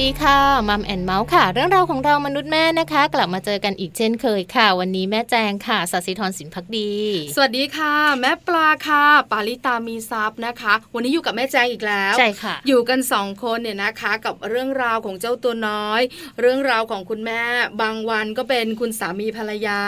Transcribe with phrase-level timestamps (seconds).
[0.00, 0.38] ดีค่ะ
[0.68, 6.92] มัมแอนเมาส์ค่ะ เรื่องราวของเรามนุษย์แม่นะคะ กลับมาเจอกันอีกเช่นเคยค่ะ วันนี้แม่แจงค่ะสัสิธรสินพักดี
[7.34, 16.00] สวัสดีค่ะ แม่ปลาค่ะ ปาลิตามีซับนะคะ วันนี้อยู่กับแม่แจงอีกแล้วใช่ค่ะ อยู่กันสองคนเนี่ยนะคะ กับเรื่องราวของเจ้าตัวน้อย
[16.40, 17.42] เรื่องราวของคุณแม่
[17.82, 19.78] บางวันก็เป็นคุณสามีภรรยา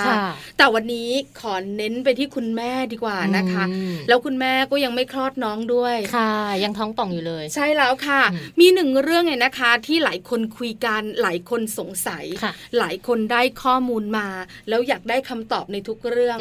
[0.58, 1.10] แต่วันนี้
[1.40, 3.64] ขอเน้นไปที่คุณแม่ดีกว่านะคะ
[4.08, 6.32] แล้วคุณแม่ก็ยังไม่คลอดน้องด้วยค่ะ
[6.64, 8.22] ยังท้องป่องอยู่เลย ใช่แล้วค่ะ
[8.60, 12.24] มีหนึ่งเรื่องเนี่ยนะคะที่หลายคนคุยกันหลายคนสงสัย
[12.78, 14.28] หลายคนได้ข้อมูลมา
[14.68, 16.38] แล้วอยากได้คำตอบในทุกเรื่อง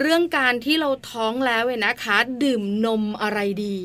[0.00, 3.76] เรื่องการที่เราท้องแล้วเว้นะคะ ดื่มนมอะไรดี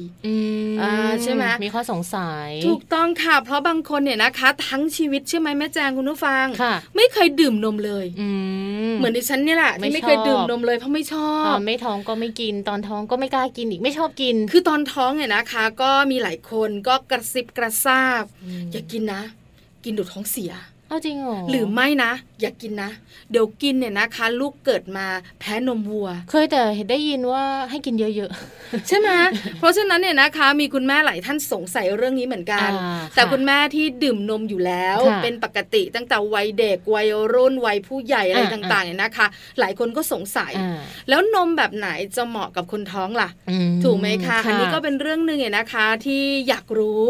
[0.82, 0.94] อ่า
[1.24, 8.06] ใช่ไหมมีข้อสงสัย ถูกต้องค่ะ เพราะบางคนเนี่ยนะคะ ทั้งชีวิตใช่ไหมแม่แจงคุณผู้ฟังค่ะไม่เคยดื่มนมเลย
[8.98, 18.24] เหมือนดิฉันนี่แหละที่ไม่เคยดื่มนมเลยเพราะไม่ชอบ ไม่ท้องก็ไม่กิน ตอนท้องก็ไม่กล้ากินอีกไม่ชอบกิน คือตอนท้องเนี่ยนะคะ ก็มีหลายคนก็กระซิบกระซาบ
[18.72, 19.22] อย่ากินนะ
[19.84, 20.52] กินดูดท้องเสีย
[20.88, 22.12] เอาจริงหรอหรือไม่นะ
[22.42, 22.92] อย่ากกินนะ
[23.32, 25.06] เดี๋ยวกินเนี่ยนะคะ ลูกเกิดมา
[25.40, 26.62] แพ้นมวัว เคยแต่
[26.92, 29.10] ได้ยินว่าให้กินเยอะๆ ใช่ไหม
[29.60, 32.70] เพราะฉะนั้นเนี่ยนะคะ มีคุณแม่หลายท่านสงสัยเรื่องนี้เหมือนกัน
[33.16, 39.28] แต่คุณแม่ที่ดื่มนมอยู่แล้ว เป็นปกติตั้งแต่วัยเด็กวัยรุ่นวัยผู้ใหญ่อะไรต่างๆเนี่ยนะคะ
[39.60, 40.54] หลายคนก็สงสัย
[41.10, 43.30] แล้วนมแบบไหนจะเหมาะกับคนท้องล่ะ
[43.84, 47.04] ถูกไหมคะอันนี้ก็เป็นเรื่องหนึ่งเนี่ยนะคะที่อยากรู้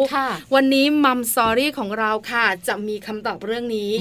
[0.56, 3.92] วันนี้มัมซอรี่ของเราค่ะจะมีคำตอบเรื่องนี้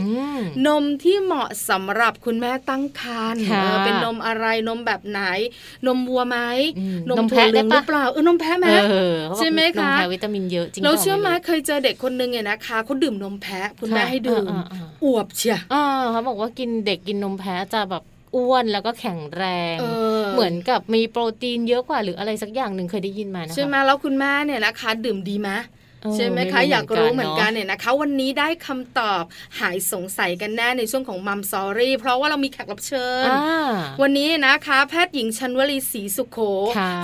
[0.67, 3.43] นมที่เหมาะสำหรับคุณแม่ตั้งครรภ์
[3.85, 5.21] เป็นนมอะไรนมแบบไหน
[5.87, 6.39] นมวัวไหม
[7.11, 8.67] นมแพะหรือเปล่าเออนมแพะไหม
[9.37, 14.45] ใช่ไหมคะนมแพะวิตามินเยอะจริงเราเชื่อไหมเคยเจอเด็กคนนึงเนี่ยนะคะเขาดื่มนมแพะคุณแม่ให้ดื่ม
[15.05, 15.59] อวบเชีย
[16.13, 18.05] เขาบอกว่ากินเด็กกินนมแพะจะแบบ
[18.37, 19.45] อ้วนแล้วก็แข็งแร
[19.75, 19.77] ง
[20.33, 25.51] เหมือนกับมีโปรตีนเยอะกว่าหรืออะไรสักอย่างหนึ่งเคยได้ยินมานะคะใช่ไหมแล้วคุณแม่เนี่ยนะคะ ดื่มดีไหม
[26.15, 29.23] ใช่ไหมคะอยากรู้เหมือนกันเนี่ยนะคะ วันนี้ได้คำตอบ
[29.61, 33.27] หายสงสัยกันแน่ในช่วงของมัมซอรี่เพราะว่าเรามีแขกรับเชิญ
[34.03, 36.39] วันนี้นะคะ แพทย์หญิงชันวลีศรีสุขโข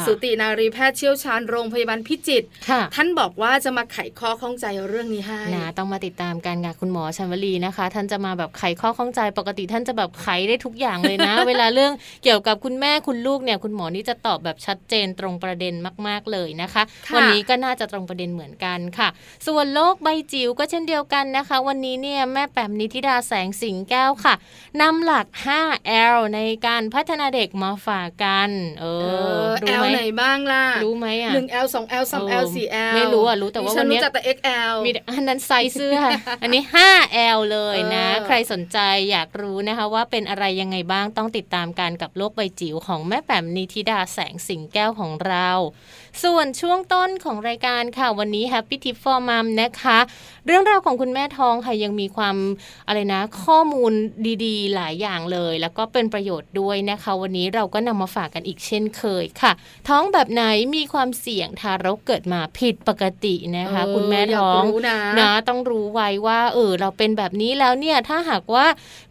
[0.06, 2.46] สุตินารีแพทย์เชี่ยวชาญโรงพยาบาลพิจิตร
[2.94, 11.92] ท่านบอกว่าจะมาไขข้อข้องใจเรื่องนี้ให้นะต้องมาติดตามการงานคุณหมอชันวลีนะคะ ท่านจะมาแบบไขข้อข้องใจปกติท่านจะแบบไขได้ทุกอย่างเลยนะ เวลาเรื่อง
[12.24, 15.74] เกี่ยวกับคุณแม่คุณลูกเนี่ยคุณหมอนี่จะตอบแบบชัดเจนตรงประเด็น
[16.06, 16.82] มาก ๆเลยนะคะ
[17.16, 19.08] วันนี้ก็น่าจะตรงประเด็นเหมือนกันค่ะ
[19.46, 24.34] ส่วนโลกใบจิ๋วก็เช่นเดียวกันนะคะ วันนี้เนี่ยแม่แปมนิธิดาแสงสิงแก้วค่ะ
[24.80, 28.50] นำหลัก 5L ในการพัฒนาเด็กมาฝากกัน
[28.80, 28.84] เอ
[29.44, 35.98] อรู้ไหมไหนบ้างล่ะ รู้ไหมอะหนึ่ง L สอง L สาม L สี่ L ไม่รู้อะ รู้แต่ว่าวันนี้รู้จักแต่ XL มีอันนั้นไซส์เสื้อ
[36.42, 38.78] อันนี้ 5L เลยนะ ใครสนใจ
[39.10, 45.50] อยากรู้นะคะ ว่าเป็นอะไรยังไงบ้างต้องติดตามกันกับโลกใบจิ๋วของแม่แปมนิธิดาแสงสิงแก้วของเรา
[46.24, 49.98] ส่วนช่วงต้นของรายการค่ะวันนี้ Happy Tip for Mom นะคะ
[50.46, 52.36] เรื่องราวของคุณแม่ท้องค่ะยังมีความ
[52.86, 53.92] อะไรนะ ข้อมูล
[54.44, 59.52] ดีๆ หลายอย่างเลย แล้วก็เป็นประโยชน์ด้วยนะคะ วันนี้เราก็นำมาฝากกันอีกเช่นเคยค่ะ
[59.88, 60.42] ท้องแบบไหน
[60.76, 68.66] มีความเสี่ยงทารกเกิดมาผิดปกตินะคะ คุณแม่ท้องนะนะต้องรู้ไว้ว่าเออเราเป็นแบบนี้แล้วเนี่ยถ้าหากว่า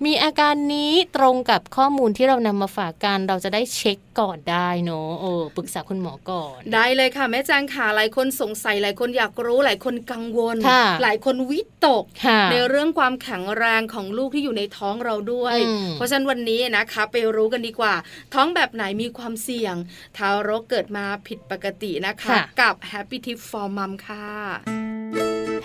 [0.05, 10.57] มีอาการนี้ตรงกับข้อมูลที่เรานำมาฝากกันเราจะได้เช็คก่อนได้เนาะโอ้ปรึกษาคุณหมอก่อนได้เลยค่ะแม่แจงค่ะหลายคนสงสัยหลายคนอยากรู้หลายคนกังวล
[11.03, 12.03] หลายคนวิตก
[12.51, 15.57] ในเรื่องความแข็งแรงของลูกที่อยู่ในท้องเราด้วย
[15.93, 17.93] เพราะฉะนั้นวันนี้นะคะไปรู้กันดีกว่า
[18.33, 19.75] ท้องแบบไหนมีความเสี่ยง
[20.17, 24.27] ทารกเกิดมาผิดปกตินะคะ กับ Happy Tip for Mom ค่ะ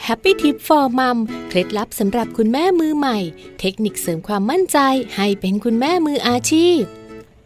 [0.07, 1.19] Happy Tip for Mom
[1.49, 3.19] เคล็ดลับสำหรับคุณแม่มือใหม่
[3.61, 4.79] เทคนิคเสริมความมั่นใจ
[5.17, 6.81] ให้เป็นคุณแม่มืออาชีพ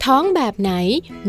[0.04, 0.72] ท้องแบบไหน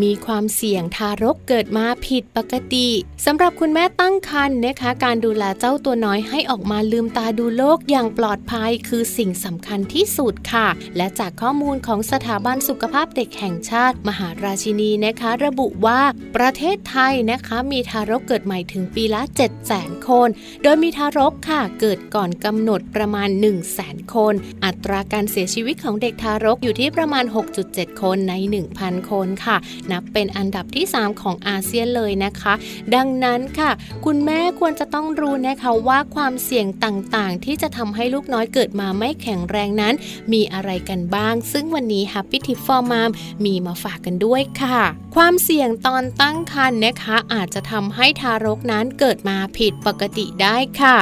[0.03, 2.89] มีความเสี่ยงทารกเกิดมาผิดปกติ
[3.25, 10.67] สำหรับคุณแม่ตั้งครรภ์นะคะ การดูแลเจ้าตัวน้อยให้ออกมาลืมตาดูโลกอย่างปลอดภัย คือสิ่งสำคัญที่สุดค่ะ
[10.97, 16.01] และจากข้อมูลของสถาบันสุขภาพเด็กแห่งชาติ มหาราชินีนะคะ ระบุว่า
[16.35, 20.29] ประเทศไทยนะคะมีทารกเกิดใหม่ถึงปีละ 7 0 0 0 0คน
[20.63, 24.33] โดยมีทารกค่ะเกิดก่อนกำหนดประมาณ 1 0 0 0 0 0คน
[24.65, 27.25] อัตราการเสียชีวิตของเด็กทารกอยู่ที่ประมาณ
[27.63, 28.33] 6.7 คนใน
[28.73, 29.57] 1,000 คนค่ะ
[29.91, 32.53] นับเป็นอันดับที่ 3 ของอาเซียนเลยนะคะ
[32.95, 33.71] ดังนั้นค่ะ
[34.05, 39.93] คุณแม่ควรจะต้องรู้นะคะว่าความเสี่ยงต่างๆ ที่จะทำให้ลูกน้อยเกิดมาไม่แข็งแรงนั้น
[40.33, 43.09] มีอะไรกันบ้าง ซึ่งวันนี้ Happy Tip for Mom
[43.45, 44.79] มีมาฝากกันด้วยค่ะ
[45.15, 50.97] ความเสี่ยงตอนตั้งครรภ์นะคะ อาจจะทำให้ทารกนั้นเกิดมาผิดปกติได้ค่ะ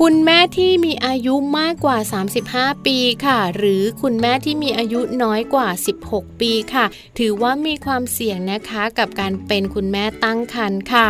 [0.00, 1.98] คุณแม่ที่มีอายุมากกว่า
[2.42, 5.68] 35 ปีค่ะ หรือคุณแม่ที่มีอายุน้อยกว่า
[6.04, 6.84] 16 ปีค่ะ
[7.18, 11.08] ถือว่ามีความเสี่ยงนะคะกับการเป็นคุณแม่ตั้งครรภ์ค่ะ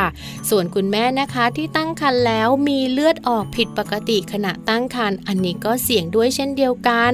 [0.50, 7.12] ส่วนคุณแม่นะคะที่ตั้งครรภ์แล้วมีเลือดออกผิดปกติขณะตั้งครรภ์อันนี้ก็เสี่ยงด้วยเช่นเดียวกัน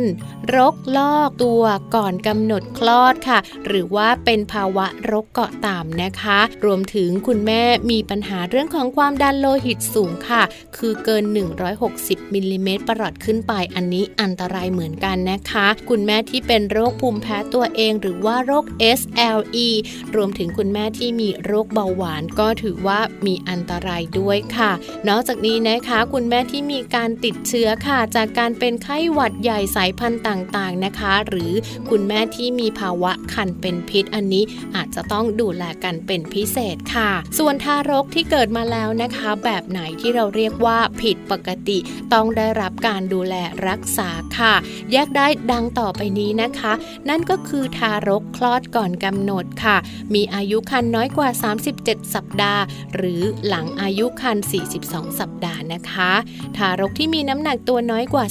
[0.55, 1.63] รกลอกตัว
[1.95, 10.43] ก่อนกำหนดคลอดค่ะ หรือว่าเป็นภาวะรกเกาะต่ำนะคะ รวมถึงคุณแม่มีปัญหาเรื่องของความดันโลหิตสูงค่ะ
[10.77, 18.65] คือเกิน1 160มิลลิเมตรประหลอดขึ้นไป อันนี้อันตรายเหมือนกันนะคะ คุณแม่ที่เป็นโรคภูมิแพ้ตัวเองหรือว่าโรค
[18.99, 19.69] SLE
[20.15, 24.71] รวมถึงคุณแม่ที่มีโรคเบาหวานก็ถือว่ามีอันตรายด้วยค่ะ
[25.09, 31.53] นอกจากนี้นะคะ คุณแม่ที่มีการติดเชื้อค่ะ จากการเป็นไข้หวัดใหญ่สายพันธุ์ต่างๆนะคะ หรือ
[31.91, 41.79] คุณแม่ที่มีภาวะคันเป็นพิษอันนี้อาจจะต้องดูแลกันเป็นพิเศษค่ะ ส่วนทารกที่เกิดมาแล้วนะคะ แบบไหนที่เราเรียกว่าผิดปกกติ
[42.13, 43.35] ต้องได้รับการดูแล
[43.69, 44.55] รักษาค่ะ
[44.93, 46.73] แยกได้ดังต่อไปนี้นะคะ
[47.09, 49.77] นั่นก็คือทารกคลอดก่อนกำหนดค่ะ
[50.15, 51.29] มีอายุครรภ์น้อยกว่า
[51.75, 52.63] 37 สัปดาห์
[52.97, 54.45] หรือหลังอายุครรภ์
[54.83, 56.13] 42 สัปดาห์นะคะ
[56.57, 58.25] ทารกที่มีน้ำหนักตัวน้อยกว่า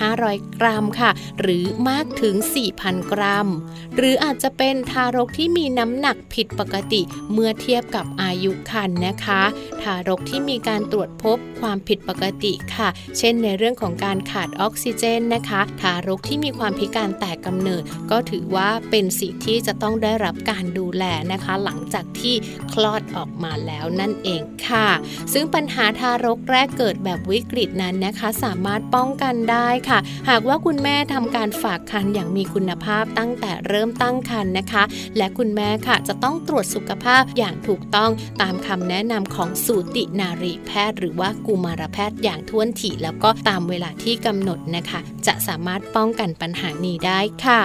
[0.00, 2.34] 2,500 กรัมค่ะ หรือมากถึง
[2.74, 3.48] 4,000 กรัม
[3.96, 7.02] หรืออาจจะเป็นทารกที่มีน้ำหนักผิดปกติ
[7.32, 9.42] เมื่อเทียบกับอายุครรภ์นะคะ
[9.82, 22.34] ทารกที่มีการตรวจพบความผิดปกติค่ะ เช่นในเรื่องของการขาดออกซิเจนนะคะ ทารกที่มีความพิการแต่กำเนิด ก็ถือว่าเป็นสิ่งที่จะต้องได้รับการดูแลนะคะ หลังจากที่
[22.72, 24.88] คลอดออกมาแล้วนั่นเองค่ะ
[25.32, 29.98] ซึ่งปัญหาทารกแรกเกิดแบบวิกฤตนั้นนะคะ สามารถป้องกันได้ค่ะ
[30.30, 34.82] หากว่าคุณแม่ทำการฝากคันอย่างมีคุณภาพตั้งแต่เริ่มตั้งคันนะคะ
[35.16, 38.10] และคุณแม่ค่ะจะต้องตรวจสุขภาพอย่างถูกต้อง
[38.42, 47.60] ตามคำแนะนำของสูตินารีแพทย์ หรือว่ากุมารแพทย์อย่างท่วนถี่แล้วก็ตามเวลาที่กำหนดนะคะ จะสามารถป้องกันปัญหานี้ได้ค่ะ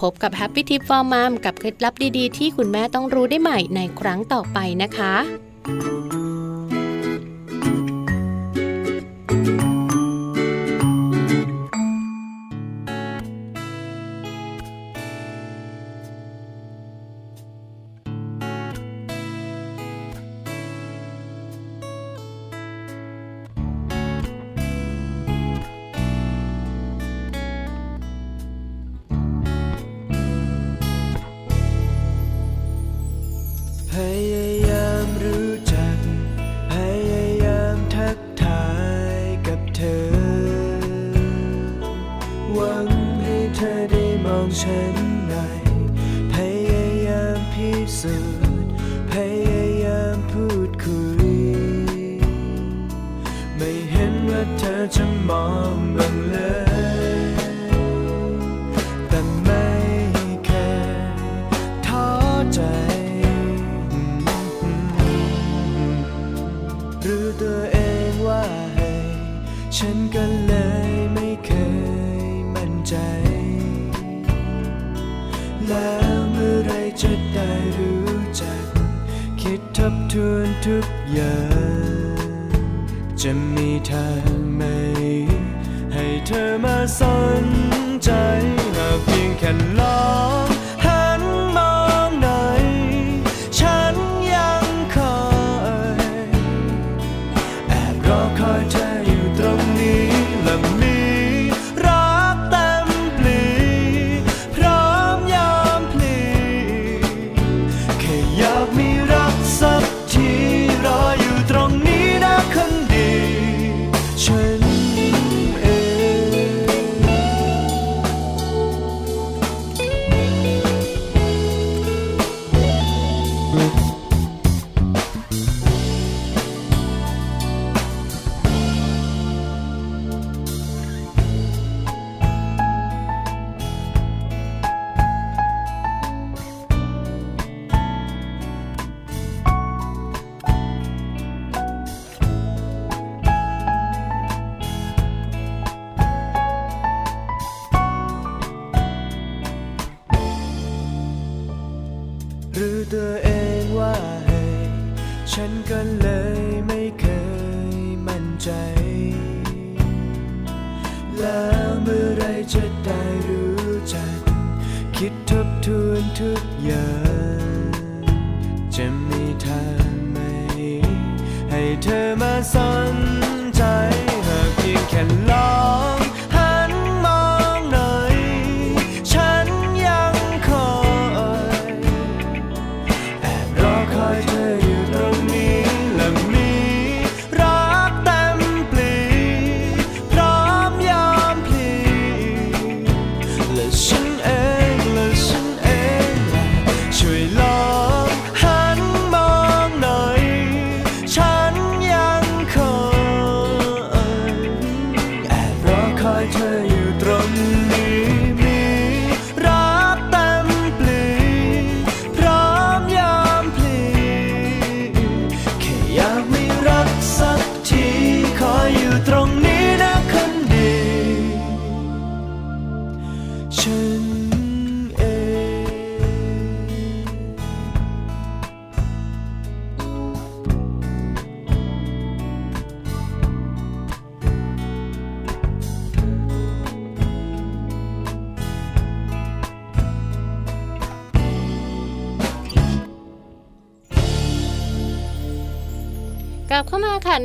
[0.00, 6.17] พบกับ Happy Tip for Mom กับเคล็ดลับดีๆ ที่คุณแม่ต้องรู้ได้ใหม่ในครั้งต่อไปนะคะ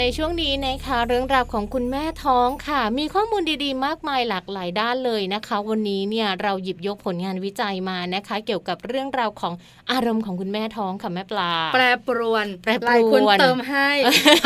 [0.02, 9.54] ในช่วงนี้นะคะเรื่องราวของคุณแม่ท้องค่ะ มีข้อมูลดีๆ มากมายหลากหลายด้านเลยนะคะ วันนี้เนี่ยเราหยิบยกผลงานวิจัยมานะคะ เกี่ยวกับเรื่องราวของ
[9.92, 13.90] อารมณ์ของคุณแม่ท้องค่ะแม่ปลา แปรปรวนแปรปรวนหลายคนเติมให้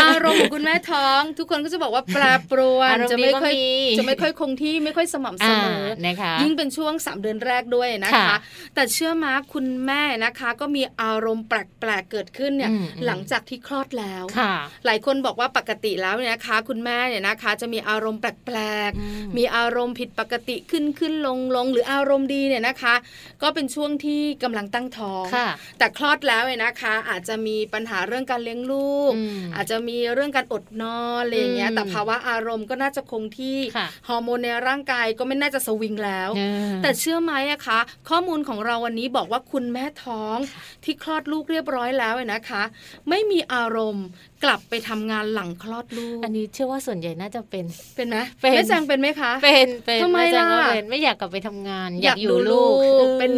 [0.04, 8.38] อารมณ์ของคุณแม่ท้อง ทุกคนก็จะบอกว่าแปรปรวนอารมณ์จะดีไม่ก็ค่อยมีจะไม่ค่อยคงที่ไม่ค่อยสม่ำเสอ่ามอนะคะยิ่งเป็นช่วง3เดือนแรกด้วยนะคะค่ะ
[8.76, 14.54] แต่เชื่อมาคุณแม่นะคะ ก็มีอารมณ์แปลกๆเกิดขึ้นเนี่ยอืมอืมหลังจากที่คลอดแล้วค่ะ
[14.86, 18.58] หลายคนบอกว่าปกติแล้วเนี่ยนะคะ คุณแม่เนี่ยนะคะ จะมีอารมณ์แปล
[18.90, 22.96] กอืมๆมีอารมณ์ผิดปกติขึ้นขึ้นลงลงหรืออารมณ์ดีเนี่ยนะคะ
[23.42, 37.80] ก็เป็นช่วงที่กำลังตั้งท้องค่ะแต่คลอดแล้วเนี่ยนะคะ อาจจะมีปัญหาเรื่องการเลี้ยงลูกอืมอาจจะมีเรื่องการอดนอนอะไรอย่างเงี้ยอืมแต่ภาวะอารมณ์ก็น่าจะคงที่ค่ะฮอร์โมนในร่างกายก็ไม่น่าจะสวิงแล้วเออแต่เชื่อไหมอะคะ
[38.10, 40.38] ข้อมูลของเราวันนี้บอกว่าคุณแม่ท้อง
[40.84, 42.64] ที่คลอดลูกเรียบร้อยแล้วเนี่ยนะคะ
[43.10, 44.06] ไม่มีอารมณ์
[44.44, 47.66] กลับไปทำงานหลังคลอดลูก อันนี้เชื่อว่าส่วนใหญ่น่าจะเป็น
[47.96, 53.32] เป็นไหมเป็นแม่แจงเป็นไหมคะ เป็น เป็นทำไมแม่แจงก็ล่ะเป็นไม่อยากกลับไปทำงาน อยากดูลูกลูกออเป็น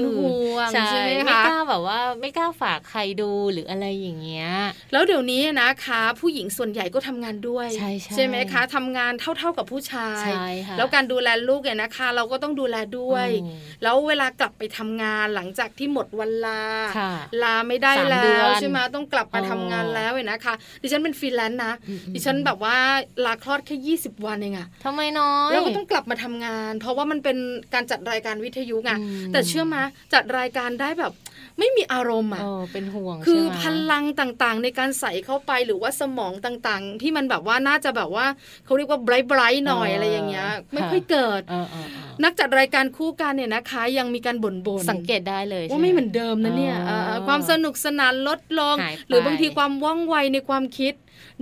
[1.70, 4.50] แบบว่าไม่กล้าฝากใครดูหรืออะไรอย่างเงี้ย
[4.92, 16.62] แล้วเดี๋ยวนี้นะคะ ผู้หญิงส่วนใหญ่ก็ทำงานด้วย ใช่ใช่ไหมคะทำงานเท่า ๆกับผู้ชายใช่ค่ะแล้วการดูแลลูกเนี่ยนะคะ เราก็ต้องดูแลด้วยอืมแล้วเวลากลับไปทำงานหลังจากที่หมดวันลา
[16.98, 17.12] ค่ะ
[17.44, 22.78] ลาไม่ได้สามแล้เดือวนใช่ไหมต้องกลับมาอ๋อทำงานแล้วเนี่ยนะคะ ดิฉันเป็นฟรีแลนซ์นะอืมอืมดิฉันแบบว่า
[23.26, 27.38] ลาคลอดแค่20 วันเองอะทำไมน้อยแล้วก็ต้องกลับมาทำงาน เพราะว่ามันเป็น
[27.74, 29.78] การจัดรายการวิทยุไงอืมแต่เชื่อไหม
[30.14, 31.14] จัดรายการได้แบบ
[31.60, 38.26] ไม่มีอารมณ์อะเออเป็นห่วง คือใช่ไหมพลังต่างๆ ในการใส่เข้าไปหรือว่าสมองต่างๆ ที่มันแบบว่าน่าจะแบบว่า
[38.66, 50.94] เขาเรียกว่าไบรท์ไบรท์หน่อยอะไรอย่างเงี้ย ไม่ค่อยเกิดเออเออเออนักจัดรายการคู่กันเนี่ยนะคะ ยังมีการบ่นๆสังเกตได้เลยว่าใช่ไม่เหมือนเดิมนะเนี่ยอ๋อเออความสนุกสนานลดลงหายไปหรือบางทีความว่องไวในความคิด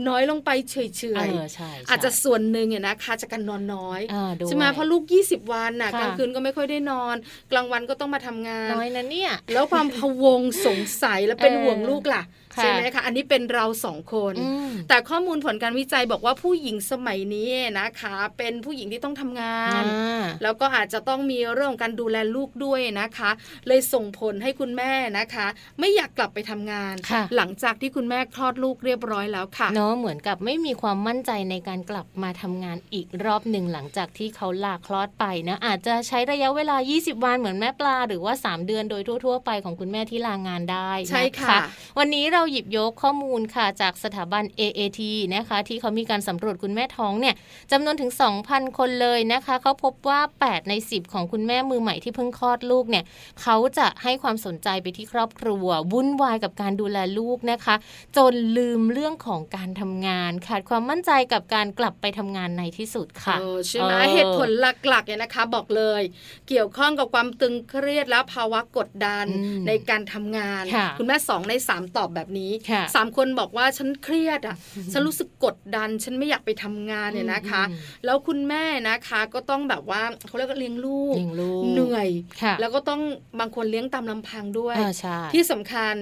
[0.08, 7.16] น้อยลงไปเฉยเอๆอใช่ใช่อาจจะส่วนหนึ่งเนี่ยนะคะจากการนอนน้อยอ่าด้วยใช่ไหมเพราะลูก 20 วันน่ะค่ะกลางคืนก็ไม่ค่อยได้นอน
[7.52, 17.50] กลางวันก็ต้องมาทำงานน้อยนะเนี่ยแล้วความพะวงสงสัยและเป็นเออห่วงลูกล่ะค่ะ ใช่ไหมคะอันนี้เป็นเราสองคนอืมแต่ข้อมูลผลการวิจัยบอกว่าผู้หญิงสมัยนี้
[17.80, 23.30] นะคะ เป็นผู้หญิงที่ต้องทำงานอ่าแล้วก็อาจจะต้องมีเรื่องของการดูแลลูกด้วยนะคะ
[23.68, 25.48] เลยส่งผลให้คุณแม่นะคะ
[25.80, 41.58] ไม่อยากกลับไปทำงานค่ะหลังจากที่คุณแม่คลอดลูกเรียบร้อยแล้วค่ะเนาะเหมือนกับไม่มีความมั่นใจในการกลับมาทำงานอีกรอบหนึ่งหลังจากที่เขาลาคลอดไปนะอาจจะใช้ระยะเวลา 20 วันเหมือนแม่ปลา หรือว่า 3 เดือนโดยทั่ว ๆ ไปของคุณแม่ที่ลางานได้ใช่นค่ะ
[41.98, 45.02] วันนี้เราหยิบยกข้อมูลค่ะจากสถาบัน AAT
[45.36, 47.36] นะคะที่เขามีการสำรวจคุณแม่ท้องเนี่ย
[47.72, 48.12] จำนวนถึง
[48.44, 53.04] 2,000 คนเลยนะคะเขาพบว่า 8 ใน 10 ของคุณแม่มือใหม่ที่เพิ่งคลอดลูกเนี่ย
[53.42, 57.76] เขาจะให้ความสนใจไปที่ครอบครัว วุ่นวายกับการดูแลลูกนะคะ
[58.18, 64.50] จนลืมเรื่องของการทำงาน ขาดความมั่นใจกับการกลับไปทำงานในที่สุดค่ะเออใช่ไหมออเหตุผล
[64.88, 66.02] หลักๆเนี่ยนะคะบอกเลย
[66.48, 74.56] เกี่ยวข้องกับความตึงเครียดและภาวะกดดันอืมในการทำงานค่ะณแม่สองในสามตอบแบบนี้ค่ะสามคนบอกว่าฉันเครียดอะ
[74.94, 82.10] ฉันรู้สึกกดดัน ฉันไม่อยากไปทำงานเนี่ยนะคะอืมแล้วคุณแม่นะคะก็ต้องแบบว่าเขาเรียกว่าเลี้ยงลูกเลี้ยงลูกเหนื่อย
[82.42, 83.02] ค่ะแล้วก็ต้อง
[83.40, 85.96] บางคนเลี้ยงตามลำพังด้วยอ่าใช่ที่สำคัญ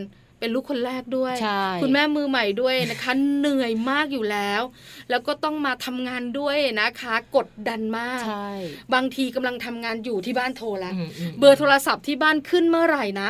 [0.45, 4.61] เป็นลูกคนแรกด้วยใช่คุณแม่มือใหม่ด้วยนะคะ เหนื่อยมากอยู่แล้ว
[5.09, 8.49] แล้วก็ต้องมาทำงานด้วยนะคะ กดดันมากใช่
[8.93, 13.29] บางทีกำลังทำงานอยู่ที่บ้านโทรแล้วอืมมเบอร์โทรศัพท์ที่บ้านขึ้นเมื่อไหร่นะ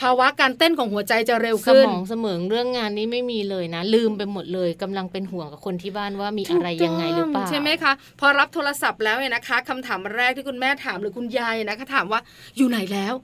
[0.00, 12.20] ภาวะการเต้นของหัวใจจะเร็วสขึ้นมองเสมองเรื่องงานนี้ไม่มีเลยนะ ลืมไปหมดเลยกำลังเป็นห่วงกับคนที่บ้านว่ามีอะไรยังไงหรือเปล่าใช่ไหมคะ พอรับโทรศัพท์แล้วเนี่ยนะคะคำถามแรกที่คุณแม่ถามหรือคุณยายนะคะถามว่า
[12.56, 13.14] อยู่ไหนแล้ว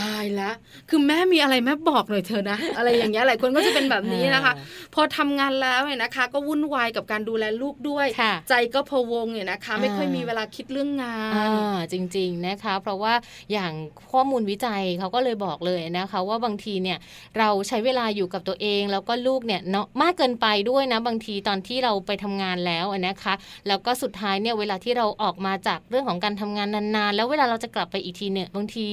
[0.00, 0.54] ตายแล้ว
[0.90, 4.52] คือแม่มีอะไรแม่บอกหน่อยเธอะนะ อะไรอย่างเงี้ยหลายคนก็จะเป็นแบบนี้นะคะ
[4.94, 13.14] พอทำงานแล้วเนี่ยนะคะ ก็วุ่นวายกับการดูแลลูกด้วยค่ะใจก็พะวงเนี่ยนะคะ ไม่ค่อยอ่ามีมีเวลาคิดเรื่องงานอ่าจริง ๆนะคะ เพราะว่า
[13.52, 13.72] อย่าง
[14.12, 16.98] ข้อมูลวิจัยเขาก็เลยบอกเลยนะคะ ว่าบางทีเนี่ย
[17.38, 23.34] เราใช้เวลาอยู่กับตัวเองแล้วก็ลูกเนี่ยเนาะมากเกินไปด้วยนะบางทีตอนที่เราไปทำงานแล้วอะนะคะ
[23.68, 28.86] แล้วก็สุดท้ายเนี่ยเวลาที่เราออกมาจากเรื่องของการทำงานนานๆ แล้วเวลาเราจะกลับไปอีกทีเนี่ยบางที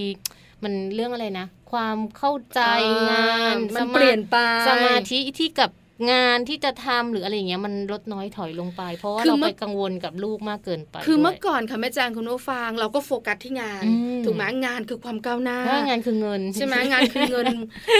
[0.65, 2.61] มันเรื่องอะไรนะ ความเข้าใจ
[3.09, 5.71] งานมันสาเปลี่ยนไปสมาธิที่กับ
[6.11, 17.47] งานที่จะทำหรืออะไรอย่างเงี้ยมันลดน้อยถอยลงไป เพราะว่าคือเราเมื่ไปอกังวลกับลูกมากเกินไป คือเมื่อด้วยก่อนค่ะแม่แจงคุณผู้ฟังเราก็โฟกัสที่งานอืมถูกไหมงานคือความก้าวหน้าเพราะว่างานคือเงิน ใช่ไหมงานคือเงิน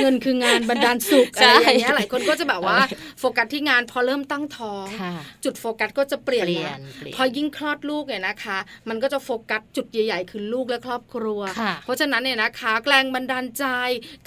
[0.02, 2.78] เงินคืองานบรรดาลสุขใช่อะไรอย่างเงี้ยหลายคนก็จะแบบว่า
[3.20, 8.58] โฟกัสที่งานพอเริ่มตั้งท้องค่ะจุดโฟกัสก็จะเปลี่ยนเปลี่ยละนเปลี่ยนพอยิ่งคลอดลูกเนี่ยนะคะ
[8.90, 13.66] มันก็จะโฟกัสจุดใหญ่ ๆ คือลูกและครอบครัวค่ะเพราะฉะนั้นเนี่ยนะคะแรงบันดาลใจ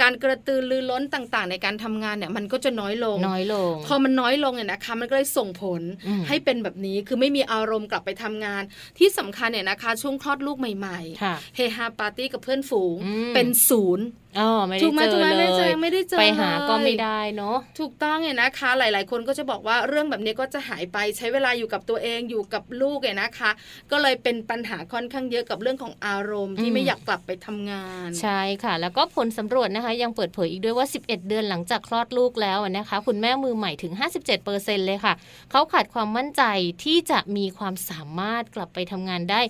[0.00, 5.82] การกระตือรือร้นต่างๆ ในการทำงานเนี่ยมันก็จะน้อยลงน้อยลงง พอมันน้อยลงเนี่ยนะคะมันก็เลยส่งผล
[6.28, 8.62] ให้เป็นแบบนี้คือไม่มีอารมณ์กลับไปทำงาน
[8.98, 12.96] ที่สำคัญเนี่ยนะคะ ช่วงคลอดลูกใหม่ๆเฮฮาปาร์ตี้กับเพื่อนฝูง
[13.34, 14.06] เป็นศูนย์
[14.38, 23.50] อ๋อไม่ได้เจอเลยไม่ได้เจอไปหาก็ไม่ได้เนาะถูกต้องเนี่ยนะคะ หลาย ๆ คนก็จะบอกว่าเรื่องแบบนี้ก็จะหายไปใช้เวลาอยู่กับตัวเองอยู่กับลูกเนี่ยนะคะ
[23.90, 35.14] ก็เลยเป็นปัญหาค่อนข้างเยอะกับเรื่องของอารมณ์ที่ไม่อยากกลับไปทำงาน ใช่ค่ะ แล้วก็ผลสำรวจนะคะ ยังเปิดเผยอีกด้วยว่า 11 เดือนหลังจากคลอดลูกแล้วนะคะ คุณแม่มือใหม่ถึง 57%เเลยค่ะ
[35.50, 36.42] เขาขาดความมั่นใจ
[36.84, 39.40] ที่จะมีความสามารถกลับไปทำงานได้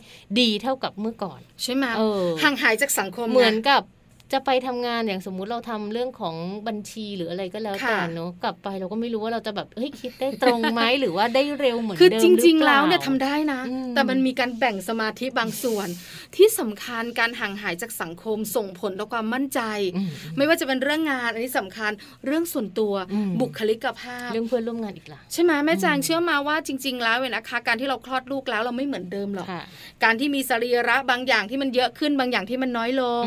[0.40, 1.84] ดีเท่ากับเมื่อก่อน ใช่ไหม
[2.42, 3.82] ห่างหายจากสังคมเหมือนกับ
[4.32, 6.36] จะไปทำงานอย่างสมมุติเราทำเรื่องของ
[6.68, 13.60] บัญชีหรืออะไรก็แล้วแต่เนาะกลับไปเราก็ไม่รู้ว่าเราจะแบบเฮ้ยคิดได้ตรงไหมหรือว่าได้เร็วเหมือนเดิมคือจริง ๆ แล้วเนี่ยทำได้นะ
[13.94, 15.88] แต่มันมีการแบ่งสมาธิบางส่วน
[16.36, 19.60] ที่สำคัญการห่างหายจากสังคมส่งผลต่อความมั่นใจ
[20.36, 21.90] ไม่ว่าจะเป็นเรื่องงานอันนี้สำคัญ
[22.26, 22.94] เรื่องส่วนตัว
[23.40, 29.46] บุคลิกภาพเรื่องเพื่อนร่วมงานอีกล่ะใช่ไหมแม่จางเชื่อมาว่าจริง ๆ แล้วเว้นะคะ การที่เราคลอดลูกแล้วเราไม่เหมือนเดิมหรอก
[30.04, 33.24] การที่มีสรีระบางอย่างที่มันเยอะขึ้นบางอย่างที่มันน้อยลง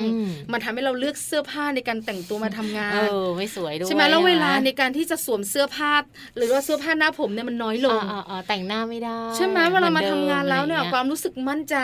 [0.51, 5.93] มันทำให้เราเลือกเสื้อผ้าในการแต่งตัวมาทำงานเออไม่สวยด้วยใช่ไหมแล้วเวลาในการที่จะสวมเสื้อผ้า
[6.37, 11.77] หรือว่าเสื้อผ้าหน้าผมเนี่ยมันน้อยลงอ๋อแต่งหน้าไม่ได้ ใช่ไหมเวลามาทำงานแล้วเนี่ยความรู้สึกมั่นใจ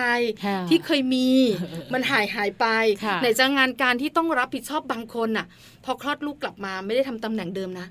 [0.70, 1.30] ที่เคยมี
[1.93, 2.65] มันหายหายไป
[3.22, 5.48] ในจะงานการที่ต้องรับผิดชอบบางคนอะ
[5.86, 7.88] พอคลอดลูกกลับมาไม่ได้ทำตำแหน่งเดิมนะ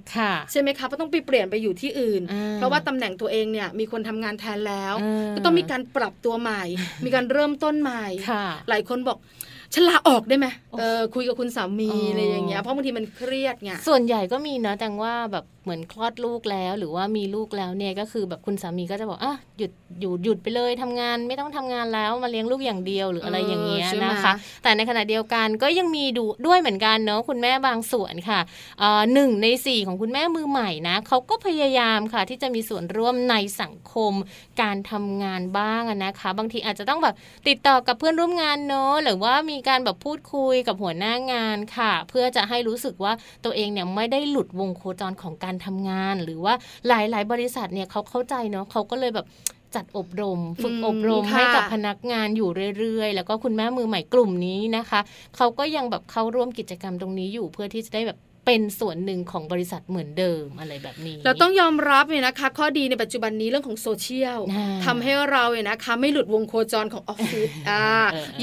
[0.51, 2.23] ใช่ไหมคะเพราะต้องไปเปลี่ยนไปอยู่ที่อื่น
[2.57, 4.95] เพราะว่าตำแหน่งตัวเองเนี่ยมีคนทำงานแทนแล้ว
[5.37, 6.63] ก็ต้องมีการปรับตัวใหม่
[7.05, 8.05] มีการเริ่มต้นใหม่
[8.69, 9.19] หลายคนบอก
[9.75, 10.47] ฉันลาออกได้ไหม
[10.79, 28.41] เออคุยกับคุณสามีอะไรอย่างเงี้ยเพราะบางทีมันเครียดไงส่วนใหญ่ก็มีนะแต่ว่าแบบ เหมือนคลอดลูกแล้ว หรือว่ามีลูกแล้วเนี่ยก็คือแบบคุณสามีก็จะบอกอะหยุดอยู่หยุดไปเลยทำงานไม่ต้องทำงานแล้วมาเลี้ยงลูกอย่างเดียวหรืออะไรอย่างเงี้ยนะคะ แต่ในขณะเดียวกันก็ยังมีดูด้วยเหมือนกันเนาะคุณแม่บางส่วนค่ะ
[29.15, 34.13] หนึ่งในสี่ของคุณแม่มือใหม่นะเขาก็พยายามค่ะ ที่จะมีส่วนร่วมในสังคม
[34.63, 37.15] การทำงานบ้างนะคะ บางทีอาจจะต้องแบบ
[37.49, 43.13] ติดต่อกับเพื่อนร่วมงานเนาะหรือว่ามีการแบบพูดคุยกับหัวหน้างานค่ะ เพื่อจะให้รู้สึกว่า
[43.45, 46.55] ตัวเองเนี่ยไม่ได้หลุดวงโคจรของการทำงาน หรือว่า
[46.88, 49.27] หลาย ๆ บริษัทเนี่ยเขาเข้าใจเนาะเขาก็เลยแบบ
[49.75, 55.01] จัดอบรม ฝึกอบรมให้กับพนักงานอยู่เรื่อย ๆ แล้วก็คุณแม่มือใหม่กลุ่มนี้นะคะ
[55.37, 64.41] เขาก็ยังแบบเข้าร่วมกิจกรรมตรงนี้อยู่เพื่อที่จะได้แบบ เป็นส่วนหนึ่งของบริษัทเหมือนเดิมอะไรแบบนี้ เราต้องยอมรับเนี่ยนะคะ ข้อดีในปัจจุบันนี้เรื่องของโซเชียล
[64.87, 67.85] ทำให้เราเนี่ยนะคะ ไม่หลุดวงโคจรของออฟฟิศอ่า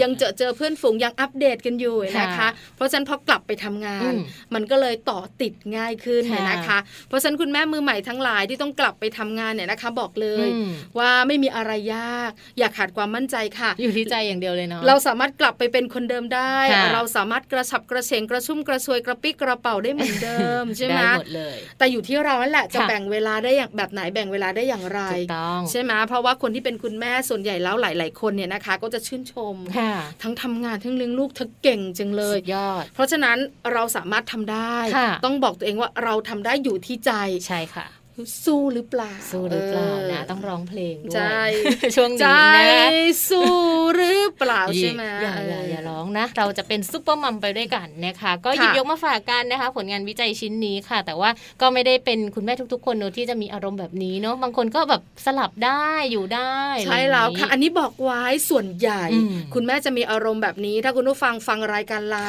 [0.01, 4.13] ยังเจอเจอเพื่อนฝูงยังอัปเดตกันอยู่นะคะ เพราะฉะนั้นพอกลับไปทำงาน
[4.53, 10.47] มันก็เลยต่อติดง่ายขึ้นนะคะ เพราะฉะนั้นคุณแม่มือใหม่ทั้งหลายที่ต้องกลับไปทำงานเนี่ยนะคะ บอกเลย
[10.99, 16.55] ว่าไม่มีอะไรยาก อย่าขาดความมั่นใจค่ะ อยู่ที่ใจอย่างเดียวเลยเนาะเราสามารถกลับไปเป็นคนเดิมได้
[16.93, 25.01] เราสามารถกระฉับกระเฉงกระชุ่มกระชวยกระปี้กระเป๋าได้เหมือนเดิมใช่ไหมหมดเลย แต่อยู่ที่เรานั่นแหละจะแบ่งเวลาได้อย่างแบบไหนแบ่งเวลาได้อย่างไร
[25.71, 29.55] ใช่ไหมเพราะว่าคนที่เป็นคุณแม่ส่วนใหญ่แล้วหลาย ๆ คนเนี่ยนะคะ ก็จะชื่นชม
[30.21, 33.37] ทั้งทำงานทั้งเลี้ยงลูกเธอเก่งจังเลยยอด เพราะฉะนั้น
[33.73, 34.77] เราสามารถทำได้
[35.25, 37.11] ต้องบอกตัวเองว่าเราทำได้อยู่ที่ใจ
[37.47, 37.87] ใช่ค่ะ
[38.45, 41.41] สู้หรือเปล่า สู้หรือเปล่านะ ต้องร้องเพลงด้วยใช่
[41.95, 42.67] ช่วงนี้นะ
[43.29, 43.55] สู้
[43.95, 51.29] หรือเปล่าใช่ไหมอย่าอย่าอย่าร้องนะ เราจะเป็นซุปเปอร์มัมไปด้วยกันนะคะ ก็หยิบยกมาฝากกันนะคะ ผลงานวิจัยชิ้นนี้ค่ะ แต่ว่า
[51.61, 59.03] ก็ไม่ได้เป็นคุณแม่ทุก ๆ คนเนอะที่จะมีอารมณ์แบบนี้เนาะบางคนก็แบบสลับได้อยู่ได้ ใช่แล้วค่ะ อันนี้บอกไว้ส่วนใหญ่
[59.53, 62.27] คุณแม่จะมีอารมณ์แบบนี้ ถ้าคุณผู้ฟังฟังรายการเรา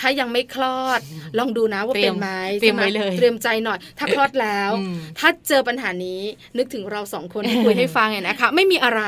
[0.00, 1.00] ถ้ายังไม่คลอด
[1.38, 2.28] ลองดูนะว่าเป็นไหม
[2.60, 4.70] เตรียมไว้เลยเตรียมใจหน่อย ถ้าคลอดแล้ว
[5.18, 6.20] ถ้าเจอปัญหานี้
[6.58, 9.02] นึกถึงเราสองคนคุยให้ฟังไงนะคะ ไม่มีอะไร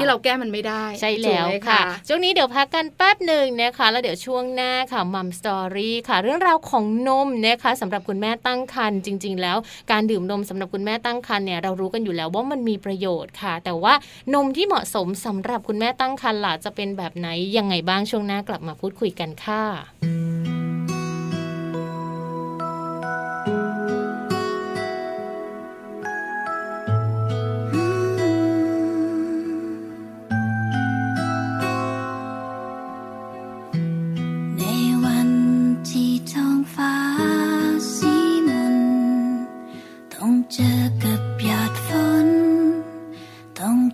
[0.00, 9.56] ที่เราแก้มันไม่ได้ ใช่แล้วค่ะ ช่วงนี้เดี๋ยวพักกันแป๊บหนึ่งนะคะ แล้วเดี๋ยวช่วงหน้าค่ะมัมสตอรี่ค่ะ เรื่องราวของนมนะคะสำหรับคุณแม่ตั้งครรภ์จริง ๆ แล้ว
[9.90, 13.94] การดื่มนมสำหรับคุณแม่ตั้งครรภ์เนี่ยเรารู้กันอยู่แล้วว่ามันมีประโยชน์ค่ะ แต่ว่า
[14.34, 20.59] นมที่เหมาะสมสำหรับคุณแม่ตั้งครรภ์ล่ะจะเป็นแบบไหนยังไงบ้างช่วงหน้ากลับมาพูดคุยกันค่ะ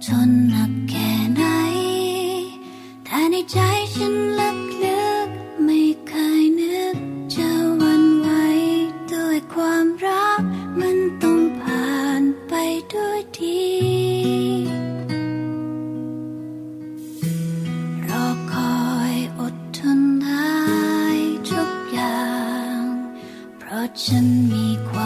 [0.09, 1.42] ทนหนักแค่ไหน
[3.05, 3.59] แต่ในใจ
[3.95, 6.97] ฉันลึกๆไม่เคยนึก
[7.35, 7.49] จะ
[7.81, 8.29] วันไหว
[9.12, 10.40] ด้วยความรัก
[10.81, 12.53] มันต้องผ่านไป
[12.95, 13.64] ด้วยดี
[18.09, 20.57] รอคอยอดทนได้
[21.51, 22.27] ทุกอย่า
[22.77, 22.81] ง
[23.59, 25.06] เพราะฉันมีควา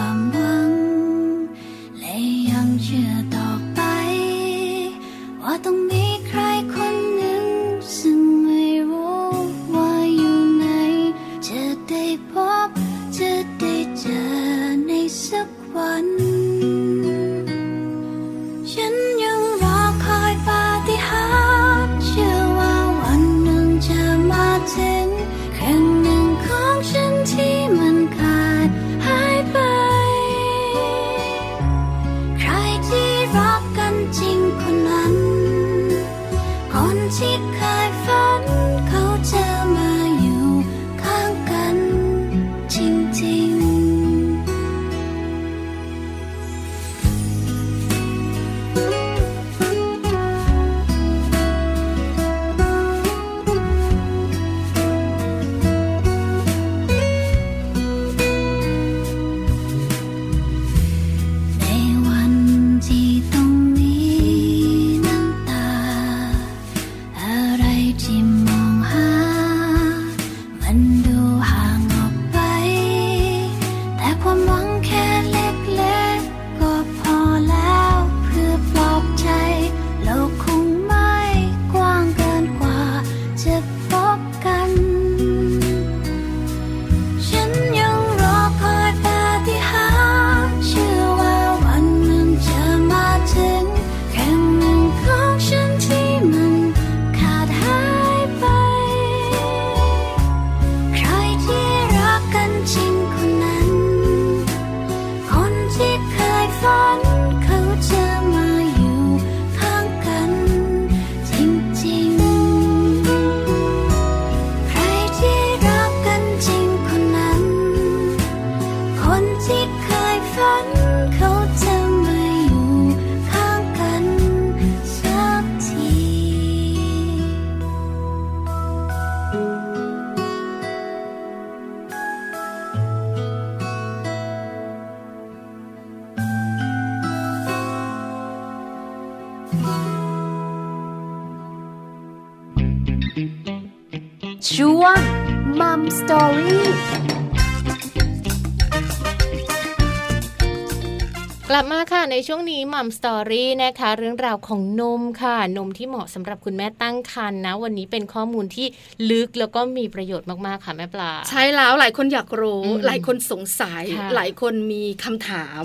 [152.27, 158.67] ช่วงนี้มัมสตอรี่นะคะ เรื่องราวของนมค่ะ นมที่เหมาะสำหรับคุณแม่ตั้งครรภ์นะ วันนี้เป็นข้อมูลที่
[159.09, 163.83] ลึกแล้วก็มีประโยชน์มากๆค่ะแม่ปลา ใช่แล้วหลายคนอยากรู้ หลายคนสงสัย
[164.15, 165.61] หลายคนมีคำถาม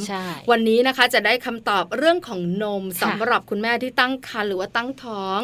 [0.50, 5.38] วันนี้นะคะจะได้คำตอบเรื่องของนมสำหรับคุณแม่ที่ตั้งครรภ์หรือว่าตั้งท้อง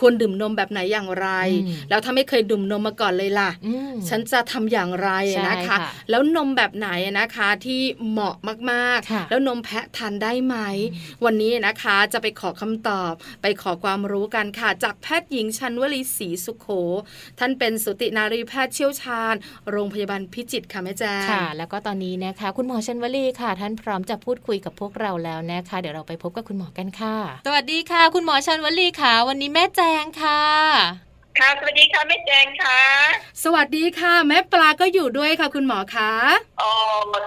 [0.00, 1.28] ควรดื่มนมแบบไหนอย่างไร
[1.90, 3.50] แล้วถ้าไม่เคยดื่มนมมาก่อนเลยล่ะ
[4.08, 5.10] ฉันจะทำอย่างไร
[5.48, 5.76] นะคะ
[6.10, 8.36] แล้วนมแบบไหนนะคะที่เหมาะ
[8.70, 10.51] มากๆ แล้วนมแพะทานได้ไหม
[11.24, 13.12] วันนี้นะคะจะไปขอคำตอบ
[13.42, 16.68] ไปขอความรู้กันค่ะ จากแพทย์หญิงชันวลีศรีสุขโข
[17.38, 19.34] ท่านเป็นสุตินารีแพทย์เชี่ยวชาญ
[19.70, 32.80] โรงพยาบาลพิจิตรค่ะแม่แจ้งค่ะ แล้วก็ตอนนี้นะคะ คุณหมอชันวลีค่ะ ท่านพร้อมจะพูดคุยกับพวกเราแล้วนะคะ เดี๋ยวเราไปพบกับคุณหมอกันค่ะ สวัสดีค่ะ คุณหมอชันวลีค่ะ วันนี้แม่แจงค่ะ ค่ะ สวัสดีค่ะแม่แจงค่ะ
[33.44, 36.12] สวัสดีค่ะ แม่ปลาก็อยู่ด้วยค่ะ คุณหมอคะ
[36.60, 36.72] อ๋อ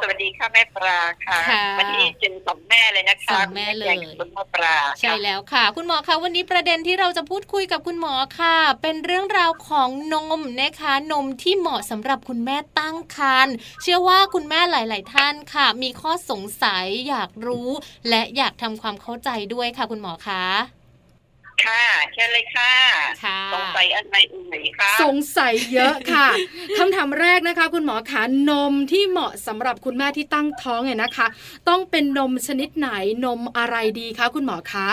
[0.02, 1.40] สวัสดีค่ะแม่ปลาค่ะ
[1.80, 17.70] วันนี้เจนสองแม่เลยนะคะสองแม่เลยคุณแม่ปลาใช่แล้วค่ะ คุณหมอคะวันนี้ประเด็นที่เราจะพูดคุยกับคุณหมอค่ะ เป็นเรื่องราวของนมนะคะ นมที่เหมาะสำหรับคุณแม่ตั้งครรภ์เชื่อว่าคุณแม่หลาย ๆ ท่านค่ะ มีข้อสงสัยอยากรู้
[18.10, 20.46] และอยากทำความเข้าใจด้วยค่ะ คุณหมอคะ
[21.64, 22.72] ค่ะเชิญเลยค่ะ
[23.54, 26.28] สงสัยอะไรอื่นคะสงสัยเยอะค่ะ
[26.78, 31.28] คำถามแรกนะคะ คุณหมอคะนมที่เหมาะสำหรับคุณแม่ที่ตั้งท้องเนี่ยนะคะ
[31.70, 32.90] ต้องเป็นนมชนิดไหน
[33.26, 34.90] นมอะไรดีคะคุณหมอคะ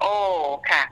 [0.00, 0.14] โอ้
[0.70, 0.82] ค่ะ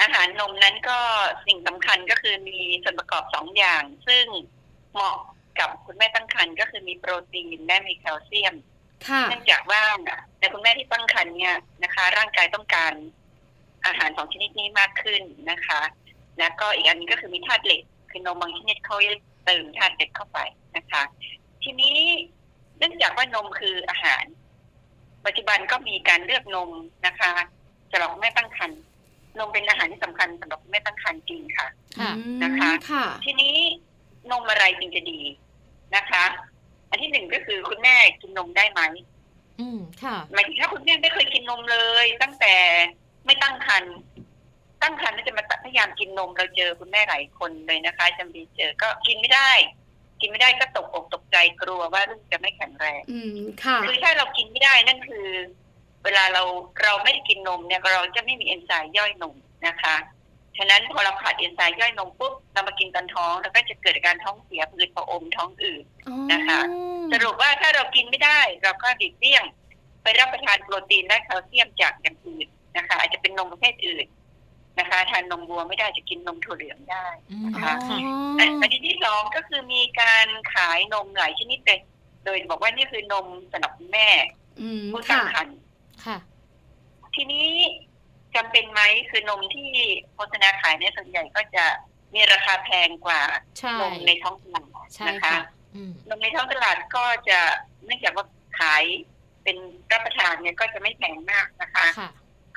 [0.00, 0.98] อาหารนมนั้นก็
[1.46, 4.24] สิ่งสำคัญก็คือมีส่วนประกอบสองอย่าง ซึ่ง
[4.92, 5.16] เหมาะ
[5.58, 8.54] กับคุณแม่ตั้งครรภ์ก็คือมีโปรตีนและมีแคลเซียม
[9.28, 9.82] เนื่องจากว่า
[10.38, 12.92] ในคุณแม่ที่ตั้งครรภ์เนี่ยนะคะ ร่างกายต้องการ
[13.86, 15.80] อาหารสองชนิดนี้มากขึ้นนะคะ
[16.38, 18.96] แล้วก็อีกอันนึงก็คือมีธาตุเหล็ก คือนมบางชนิดเขา
[19.44, 20.38] เติมธาตุเหล็กเข้าไป
[20.76, 21.02] นะคะ
[21.62, 21.96] ทีนี้
[22.78, 24.24] เนื่องจากว่านมคืออาหาร
[25.26, 26.70] ปัจจุบันก็มีการเลือกนม
[27.06, 27.32] นะคะ
[27.90, 28.80] สำหรับแม่ตั้งครรภ์
[29.38, 31.68] นมเป็นอาหารที่สำคัญสำหรับแม่ตั้งครรภ์จริงค่ะ
[32.44, 32.70] นะคะ
[33.24, 33.56] ทีนี้
[34.30, 35.20] นมอะไรจึงจะดี
[35.96, 36.24] นะคะ
[36.90, 38.80] อันที่หนึ่งก็คือคุณแม่กินนมได้ไหม
[39.60, 42.54] อืมค่ะหมายถึงถ้าคุณแม่ไม่เคยกินนมเลย ตั้งแต่
[43.26, 43.94] ไม่ตั้งครรภ์
[44.82, 49.50] ตั้งครรภ์จะมาพยายามกินนมเราเจอคุณแม่หลายคนเลยนะคะจำดีเจอก็กินไม่ได้
[50.20, 55.26] กินไม่ได้ก็ตกอกตกใจกลัวว่าลูกจะไม่แข็งแรงอืมค่ะคือถ้าเรากินไม่ได้นั่นคือ
[56.04, 56.42] เวลาเรา
[56.82, 59.96] เราไม่กินนมเนี่ยเราจะไม่มีเอนไซม์ย่อยนมนะคะ
[60.58, 65.84] ฉะนั้นพอเราขาดเอนไซม์ย่อยนมปุ๊บเรามากินตอนท้องเราก็จะเกิดการท้องเสียผืดผออมท้องอืด
[66.32, 66.60] นะคะ
[67.12, 69.44] สรุปว่าถ้าเรากินไม่ได้ เราก็หลีกเลี่ยง
[70.02, 74.06] ไปรับประทานโปรตีนและแคลเซียมจากอย่างอื่น นะคะ อาจจะเป็นนมประเภทอื่น
[74.78, 77.06] นะคะ ทานนมวัวไม่ได้จะกินนมถั่วเหลืองได้
[77.44, 77.74] นะคะ
[78.60, 81.80] ประเด็นที่สองก็คือมีการขายนมหลายชนิดเลย
[82.24, 84.08] โดยบอกว่านี่คือนมสำหรับแม่
[84.92, 85.58] ผู้ตั้งครรภ์
[87.14, 87.48] ทีนี้
[88.34, 88.80] จำเป็นไหม
[89.10, 89.70] คือนมที่
[90.14, 91.64] โฆษณาขายในส่วนใหญ่ก็จะ
[92.14, 93.20] มีราคาแพงกว่า
[93.80, 95.34] นมในท้องตลาดนะคะ
[96.08, 97.38] นมในท้องตลาดก็จะ
[97.84, 98.26] เนื่องจากว่า
[98.60, 98.82] ขาย
[99.42, 99.56] เป็น
[99.92, 101.84] รับประทานเนี่ยก็จะไม่แพงมากนะคะ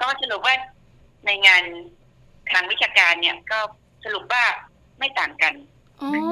[0.01, 0.55] ก็สรุปว่า
[1.25, 1.63] ในงาน
[2.51, 3.59] ทางวิชาการเนี่ยก็
[4.05, 4.43] สรุปว่า
[4.99, 5.53] ไม่ต่างกัน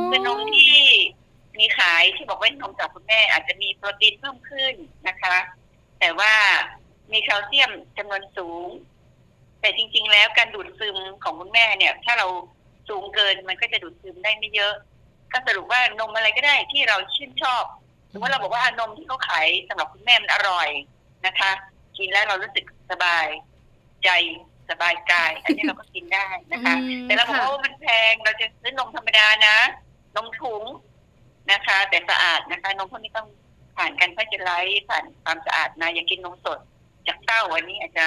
[0.10, 0.76] คือนมที่
[1.60, 4.73] มีขายที่บอกว่านมจากคุณแม่ อาจจะมีโปรตีนเพิ่มขึ้น
[5.08, 5.36] นะคะ
[5.99, 6.34] แต่ว่า
[7.12, 8.67] มีแคลเซียมจำนวนสูง
[9.60, 12.28] แต่จริง ๆ แล้วการดูดซึมของคุณแม่เนี่ย ถ้าเรา
[12.89, 14.73] สูงเกินมันก็จะดูดซึมได้ไม่เยอะ
[15.32, 17.63] ก็สรุปว่านมอะไรก็ได้ที่เราชื่นชอบ
[18.12, 20.69] สมมติเราบอกว่านมที่เขาขายสำหรับคุณแม่มันอร่อย
[21.26, 21.52] นะคะ
[21.97, 23.28] กินแล้วเรารู้สึกสบาย
[24.04, 24.10] ใจ
[24.70, 29.58] สบายกาย อันนี้เราก็กินได้นะคะ แต่เราบอกว่ามันแพงเราจะซื้อนมธรรมดานะ
[30.16, 30.63] นมถุง
[31.52, 33.28] นะคะ แต่สะอาดนะคะ นมพวกนี้ต้อง
[33.78, 36.60] ผ่านการพัชไลท์ผ่านความสะอาดนะอย่ากินนมสด
[37.08, 38.06] จากเต้าวันนี้อาจจะ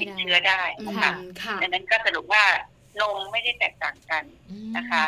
[0.00, 1.12] ติดเชื้อได้นะคะ
[1.60, 2.44] ดังนั้นก็สรุปว่า
[3.00, 4.24] นมไม่ได้แตกต่างกัน
[4.76, 5.04] นะคะ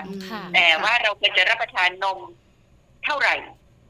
[0.55, 2.19] แต่ว่าเราควรจะรับประทานนม
[3.05, 3.35] เท่าไหร่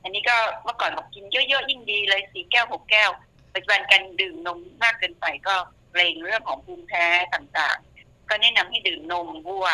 [0.03, 3.11] อันนี้ก็เมื่อก่อนบอกกินเยอะๆยิ่งดีเลยสี่แก้วหกแก้ว
[3.55, 5.55] ปัจจุบันการดื่มนมมากเกินไปก็
[5.97, 7.05] เกรงเรื่องของภูมิแพ้
[7.35, 9.69] ต่างๆ ก็แนะนำให้ดื่มนมวัว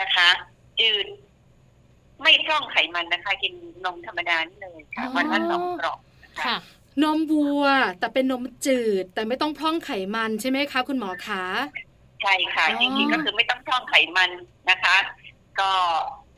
[0.00, 0.28] นะคะ
[0.80, 1.06] จืด
[2.22, 3.52] ไม่พร่องไขมันนะคะ กิน
[3.84, 5.98] นมธรรมดานี่เลยค่ะ วันละสองกล่อง
[6.44, 6.56] ค่ะ
[7.02, 7.64] นมวัว
[7.98, 11.44] แต่เป็นนมจืด แต่ไม่ต้องพร่องไขมันใช่ไหมคะ คุณหมอคะ
[12.22, 14.30] ใช่ค่ะ จริงๆก็คือไม่ต้องพร่องไขมัน
[14.70, 14.96] นะคะ
[15.60, 15.70] ก็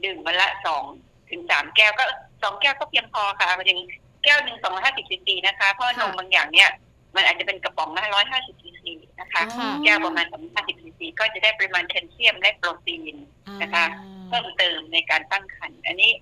[0.04, 0.84] ดื่มวันละสอง
[1.30, 2.04] ถึงสามแก้วก็
[2.42, 3.80] สองแก้วก็เพียงพอค่ะมาถึง
[4.24, 6.70] แก้วหนึ่งสองร้อยห้าสิบซีซีนะคะ เพราะนมบางอย่างเนี่ย
[7.14, 9.42] มันอาจจะเป็นกระป๋องละร้อยห้าสิบซีซีนะคะ
[9.84, 13.14] แก้วประมาณสองห้าสิบซีซีก็จะได้ปริมาณแคลเซียมและโปรตีน
[13.62, 13.84] นะคะ
[14.28, 16.12] เพิ่มเติมในการตั้งครรภ์อันนี้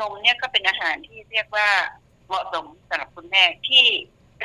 [0.00, 1.68] นมเนี่ยก็เป็นอาหารที่เรียกว่า
[2.26, 3.86] เหมาะสมสำหรับคุณแม่ที่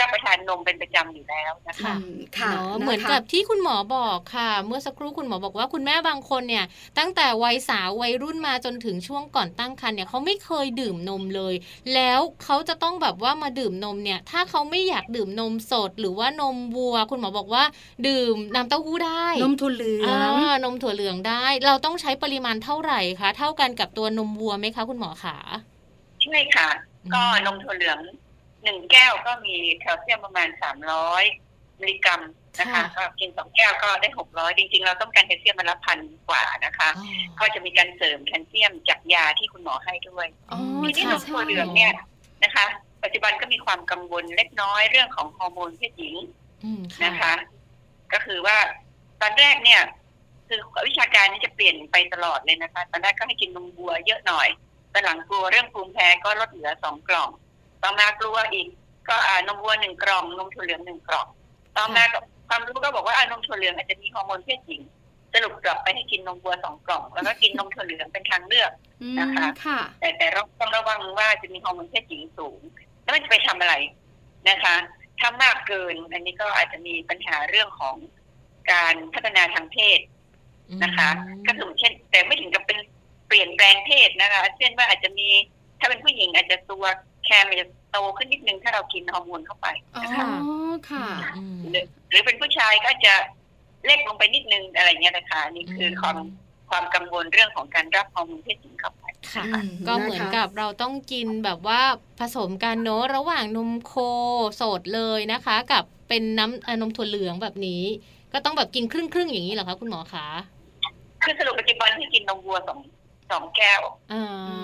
[0.01, 1.93] รับประทานนมเป็นประจำอยู่แล้วนะคะ
[2.37, 6.65] ค่ะเหมือนกับที่คุณหมอบอกค่ะ เมื่อสักครู่คุณหมอบอกว่าคุณแม่บางคนเนี่ย
[6.97, 11.53] ตั้งแต่วัยสาววัยรุ่นมาจนถึงช่วงก่อนตั้งครรภ์เนี่ยเขาไม่เคยดื่มนมเลย
[11.93, 17.63] แล้วเขาจะต้องแบบว่ามาดื่มนมเนี่ย ถ้าเขาไม่อยากดื่มนมสด หรือว่านมวัว คุณหมอบอกว่า
[18.07, 20.31] ดื่มน้ำเต้าหู้ได้ นมถั่วเหลือง
[20.63, 25.37] นมถั่วเหลืองได้ เราต้องใช้ปริมาณเท่าไหร่คะเท่ากันกับตัวนมวัวไหมคะ คุณหมอขา
[26.23, 26.69] ใช่ค่ะ
[27.13, 27.99] ก็นมถั่วเหลือง
[28.63, 31.23] หนึ่งแก้วก็มีแคลเซียมประมาณสามร้อย
[31.81, 32.21] มิลลิกรัม
[32.59, 36.89] นะคะก็กินสองแก้วก็ได้หกร้อยจริง ๆ เราต้องการแคลเซียมมาละพันกว่านะคะ
[37.39, 40.27] ก็จะมีการเสริมแคลเซียมจากยาที่คุณหมอให้ด้วย
[40.83, 41.93] ทีนี้นมถั่วเหลืองเนี่ย
[42.43, 42.65] นะคะ
[43.03, 46.15] ปัจจุบันก็มีความกังวลเล็กน้อยเรื่องของฮอร์โมนเพศหญิง
[47.05, 47.33] นะคะ
[48.13, 48.57] ก็คือว่า
[49.21, 49.81] ตอนแรกเนี่ย
[50.47, 54.47] คือวิชาการนี้จะเปลี่ยนไปตลอดเลยนะคะ ตอนแรกก็ให้กินนมวัวเยอะหน่อย
[54.91, 57.29] แต่หลังกลัวเรื่องภูมิแพ้ก็ลดเหลือสองกล่อง
[57.81, 58.67] ต่อมากลัวอีก
[59.09, 61.27] ก็อ่านมวัวหนึ่งกล่องนมถั่วเหลืองหนึ่งกล่อง
[61.77, 62.03] ต่อมา
[62.47, 64.81] ความรู้ก็บอกว่าอ่านมถั่วเหลืองอาจจะมีฮอร์โมนเพศหญิง
[65.33, 68.71] สรุปกลับไปให้กินนมวัวสองกล่อง แล้วก็กินนมถั่วเหลืองเป็นทางเลือก
[69.19, 69.47] นะคะ
[69.99, 72.59] แต่แต่เราต้องระวังว่าจะมีฮอร์โมนเพศหญิงสูง
[73.03, 73.75] แล้วมันจะไปทำอะไร
[74.49, 74.75] นะคะ
[75.19, 77.95] ถ้ามากเกิน อันนี้ก็อาจจะมีปัญหาเรื่องของ
[78.71, 79.99] การพัฒนาทางเพศ
[80.83, 81.09] นะคะ
[81.47, 82.79] ก็คือเช่น แต่ไม่ถึงกับเป็น
[83.27, 85.27] เปลี่ยนแปลงเพศนะคะ เช่นว่าอาจจะมี
[85.79, 86.85] ถ้าเป็นผู้หญิงอาจจะตัว
[87.27, 89.67] แคมมันจะโตขึ้นนิดนึงถ้าเรากินฮอร์โมนเข้าไป
[90.03, 91.07] นะคะอ๋อค่ะ
[92.09, 93.13] หรือเป็นผู้ชายก็จะ
[93.85, 96.17] เล็กลงไปนิดนึงอะไรเงี้ยนะคะนี่คือความ
[96.69, 99.45] ความกังวลเรื่องของการรับฮอร์โมนเพศหญิงเข้าไปค่ะ
[99.87, 101.81] ก็เหมือนกับเราต้องกินแบบว่า
[102.19, 103.93] ผสมกันเนอะระหว่างนมโค
[104.61, 107.83] สดเลยนะคะ กับเป็นน้ำนมถั่วเหลืองแบบนี้
[108.33, 110.27] ก็ต้องแบบกินครึ่งครึ่งอย่างนี้เหรอคะคุณหมอคะ
[111.23, 112.79] คือสรุปปัจจุบันที่กินนมวัวสอง
[113.31, 113.81] สองแก้ว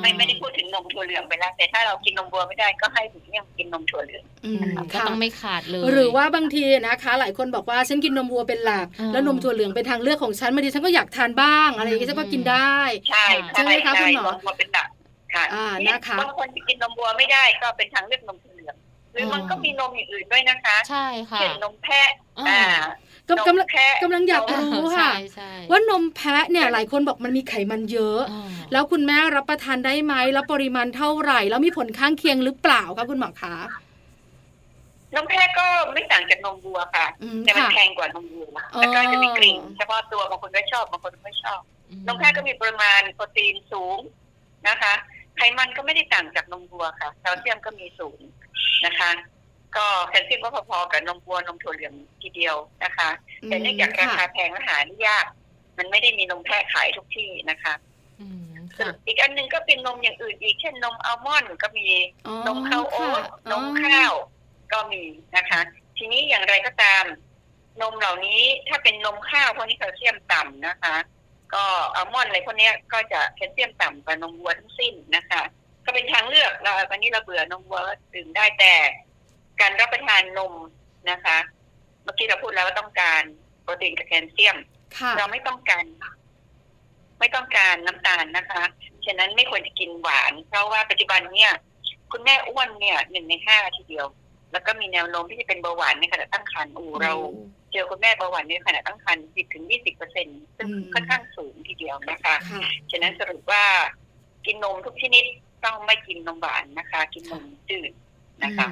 [0.02, 4.24] ไม่ไม่ได้พูดถึงนมถั่วเหลืองไปแล้วแต่ถ้าเรากินนมวัวไม่ได้ก็ให้ถึงเนี่ยกินนมถั่วเหลือง
[4.94, 12.76] ก็ต้องไม่ขาดเลย หรือว่าบางทีนะคะ หลายคนบอกว่าฉันกินนมวัวเป็นหลัก แล้วนมถั่วเหลืองเป็นทางเลือกของฉันบางทีฉันก็อยากทานบ้างอะไรอย่างนี้ฉันก็กินได้
[13.10, 14.88] ใช่ใช่ไหมคะคุณหมอวัวเป็นหลัก
[15.34, 15.44] ค่ะ
[15.88, 18.76] นะคะบางคนกินนมวัวไม่ได้ก็เป็นทางเลือกนมถั่วเหลือง
[19.14, 22.10] หรือมันก็มีนมอย่างอื่นด้วยนะคะ ใช่ค่ะเช่นนมแพะ
[22.50, 22.64] อ่า
[23.30, 23.68] กำลัง
[24.04, 25.12] กำลังอยากรู้ค่ะ
[25.72, 28.20] ว่านมแพะเนี่ยหลายคนบอกมันมีไขมันเยอะ
[28.72, 33.56] แล้วคุณแม่รับประทานได้ไหมแล้วปริมาณเท่าไหร่ แล้วมีผลข้างเคียงหรือเปล่าคะคุณหมอคะ
[35.16, 37.08] นมแพะก็ไม่ต่างจากนมวัวค่ะ
[37.42, 41.60] แต่มันแพงกว่านมวัวแล้วก็จะมีกลิ่นเฉพาะตัวบางคนก็ชอบบางคนไม่ชอบ
[42.08, 44.00] นมแพะก็มีปริมาณโปรตีนสูง
[44.68, 44.94] นะคะ
[45.38, 48.20] ไขมันก็ไม่ได้ต่างจากนมวัวค่ะแคลเซียมก็มีสูง
[48.86, 49.12] นะคะ
[49.78, 53.10] ก็แคลเซียมก็พอๆกับนมวัวนมถั่วเหลืองทีเดียวนะคะ
[53.46, 55.26] แต่เนื่องจากราคาแพงและหาได้ยาก
[55.78, 57.74] มันไม่ได้มีนมแพะขายทุกที่นะคะ
[59.08, 61.88] อีกอันนึงก็เป็นนมอย่างอื่นอีกเช่นนมอัลมอนด์ก็มี
[62.48, 64.14] นมข้าวโอ๊ตนมข้าว
[64.72, 65.04] ก็มี
[65.36, 65.62] นะคะ
[65.98, 67.06] ทีนี้อย่างไรก็ตาม
[67.82, 70.96] นมเหล่านี้ถ้าเป็นนมข้าวพวกนี้แคลเซียมต่ำนะคะ
[71.54, 71.64] ก็
[71.96, 75.42] อัลมอนด์อะไรพวกนี้ก็จะแคลเซียมต่ำกว่านมวัวทั้งสิ้นนะคะ
[75.86, 77.82] ก็เป็นทางเลือกเราวันนี้เราเบื่อนมวัว
[78.14, 78.74] ดื่มได้แต่
[79.62, 80.54] การรับประทานนม
[81.12, 81.38] นะคะ
[82.04, 83.24] เมื่อกี้เราพูดแล้วว่าต้องการ
[83.64, 84.58] โปรตีนกับแคลเซียม
[85.18, 85.86] เราไม่ต้องการ
[87.20, 88.62] ไม่ต้องการน้ำตาลนะคะ
[89.06, 91.52] ฉะนั้นไม่ควรจะกินหวาน เพราะว่าปัจจุบันเนี่ย
[92.12, 94.08] คุณแม่อ้วนเนี่ยหนึ่งในห้าทีเดียว
[94.52, 97.14] แล้วก็มีแนวโน้มที่จะเป็นเบาหวานในขณะตั้งครรภ์อูเรา
[97.72, 100.28] เจอคุณแม่เบาหวานในขณะตั้งครรภ์สิบถึงยี่สิบเปอร์เซ็น
[100.58, 102.36] ซึ่งค่อนข้างสูงทีเดียวนะคะ
[102.92, 103.64] ฉะนั้นสรุปว่า
[104.46, 105.24] กินนมทุกชนิด
[105.66, 107.92] ต้องไม่กินนมหวานนะคะ กินนมจืด
[108.44, 108.68] นะคะ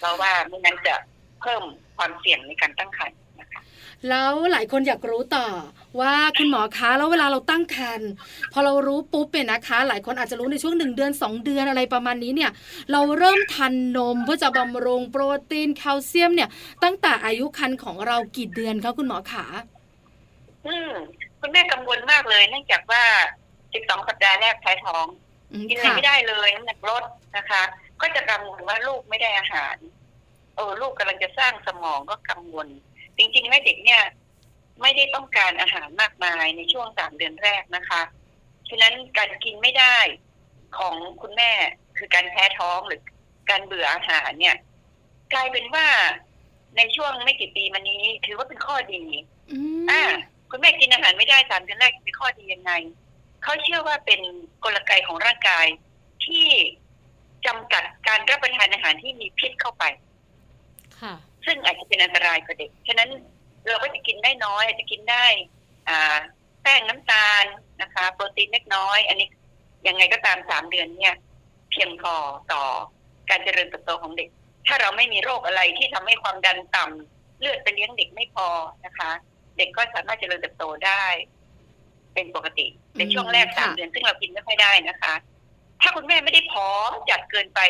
[0.00, 0.94] เพราะว่าไม่นั้นจะ
[1.40, 1.62] เพิ่ม
[1.96, 3.60] ความเสี่ยงในการตั้งครรภ์นะคะ
[4.08, 5.46] แล้วหลายคนอยากรู้ต่อ
[6.00, 8.10] ว่าคุณหมอคะแล้วเวลาเราตั้งครรภ์
[8.52, 12.50] พอเรารู้ปุ๊บเนี่ยนะคะ หลายคนอาจจะรู้ในช่วงหนึ่งเดือน 2 เดือนอะไรประมาณนี้เนี่ย
[12.92, 16.48] เราเริ่มทันนมเพื่อจะบำรุงโปรตีนแคลเซียมเนี่ย
[16.84, 19.44] ตั้งแต่อายุครรภ์ของเรากี่เดือนคะคุณหมอขา
[20.66, 20.92] อืม
[21.40, 23.02] คุณแม่กังวลมากเลย เนื่องจากว่า
[23.54, 25.06] 12 สัปดาห์แรกท้ายท้อง
[25.68, 27.02] กินอะไรไม่ได้เลยน้ำหนักลด
[27.36, 27.62] นะคะ
[28.00, 29.76] ก็จะกังวลว่าลูกไม่ได้อาหาร
[30.56, 32.68] เออลูกกำลังจะสร้างสมองก็กังวล
[33.18, 34.02] จริงๆแล้วเด็กเนี่ย
[34.82, 38.02] ไม่ได้ต้องการอาหารมากมายในช่วงสามเดือนแรกนะคะ
[38.68, 39.98] ฉะนั้นการกินไม่ได้
[40.78, 41.52] ของคุณแม่
[41.98, 43.00] คือการแพ้ท้องหรือ
[43.50, 44.56] การเบื่ออาหารเนี่ย
[45.32, 45.86] กลายเป็นว่า
[46.76, 49.04] ในช่วงไม่กี่ปีมานี้ ถือว่าเป็นข้อดี
[49.90, 50.02] อ่า
[50.50, 52.72] คุณแม่กินอาหารไม่ได้สามเดือนแรกเป็นข้อดียังไง
[53.42, 54.20] เขาเชื่อว่าเป็น
[54.64, 55.66] กลไกของร่างกาย
[56.24, 56.46] ที่
[57.46, 59.84] จำกัดการรับประทานอาหารที่มีพิษเข้าไป
[61.00, 61.14] ค่ะ
[61.46, 63.10] ซึ่งอาจจะเป็นอันตรายกับเด็ก ฉะนั้น
[63.66, 65.24] เราก็จะกินได้น้อย อาจจะกินได้
[65.88, 66.16] อ่า
[66.62, 67.44] แป้งน้ำตาล
[67.82, 69.28] นะคะ โปรตีนเล็กน้อย อันนี้
[69.86, 71.14] ยังไงก็ตามสามเดือนเนี่ย
[71.70, 72.14] เพียงพอ
[72.52, 72.62] ต่อ
[73.30, 74.28] การเจริญเติบโตของเด็ก
[74.66, 78.48] ถ้าเราไม่มีโรคอะไรที่ทำให้ความดันต่ำเลือดไปเลี้ยงเด็กไม่พอ
[78.86, 79.10] นะคะ
[79.56, 81.04] เด็กก็สามารถเจริญเติบโตได้
[82.14, 82.66] เป็นปกติ
[82.98, 85.14] ในช่วงแรกสามเดือนซึ่งเรากินไม่ค่อยได้นะคะ
[85.82, 86.66] ถ้าคุณแม่ไม่ได้พอ
[87.10, 87.60] จัดเกินไป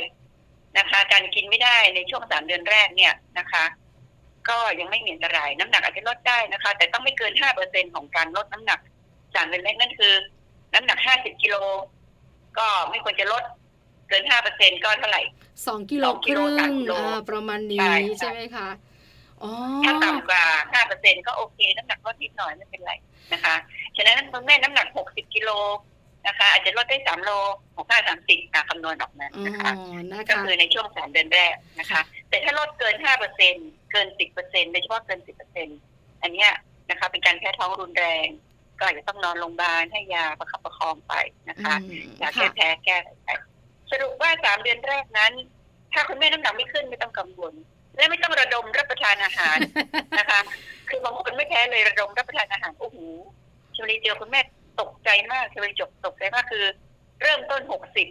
[0.78, 3.64] นะคะ การกินไม่ได้ในช่วงสามเดือนแรกเนี่ยนะคะ
[4.48, 8.80] ก็ยังไม่มีอันตรายน้ำหนักอาจจะลดได้นะคะ แต่ต้องไม่เกินห้าเปอร์เซ็นของการลดน้ำหนัก
[9.34, 10.14] สามเดือนแรกนั่นคือ
[10.74, 11.56] น้ำหนักห้าสิบกิโล
[12.58, 13.42] ก็ไม่ควรจะลด
[14.08, 15.22] เกินห้าเปอร์เซ็นก็เท่าไหร่
[15.66, 16.74] สองกิโลครึ่ง
[17.30, 17.80] ประมาณนี้
[18.18, 18.68] ใช่ไหมคะ
[19.84, 22.92] ถ้าต่ำกว่าห้าเปอร์เซ็นก็โอเค น้ำหนักลดนิดหน่อยไม่เป็นไร
[23.32, 23.54] นะคะ
[23.96, 25.50] ฉะนั้นคุณแม่น้ำหนักหกสิบกิโล
[26.26, 27.30] นะคะ อาจจะลดได้สามโล
[27.76, 29.72] หกห้าสามสิบคำนวณออกมานะคะ
[30.30, 33.54] ก็คือในช่วงสามเดือนแรกนะคะ แต่ถ้าลดเกินห้าเปอร์เซ็น
[33.92, 35.68] เกินสิบเปอร์เซ็นโดยเฉพาะเกินสิบเปอร์เซ็น
[36.22, 36.50] อันเนี้ย
[36.90, 38.26] นะคะเป็นการแพ้ท้องรุนแรง
[38.78, 41.14] ก็อาจจะต้องนอนโรงพยาบาลให้ยาประคับประคองไป
[41.48, 41.74] นะคะ
[42.20, 43.30] ยาแก้แพ้แก้ไป
[43.90, 45.32] สรุปว่าสามเดือนแรกนั้น
[45.92, 47.54] ถ้าคุณแม่น้ำหนักไม่ขึ้นไม่ต้องกังวล
[47.96, 49.58] และไม่ต้องระดมรับประทานอาหาร
[50.18, 50.40] นะคะ
[50.88, 52.98] คือบางคนไม่แพ้เลยระดมรับประทานอาหารโอ้โห
[53.76, 54.40] ชลีเจอคุณแม่
[54.80, 56.64] ตกใจมากชลีจบตกใจมากคือ
[57.22, 58.08] เริ่มต้นหกสิบ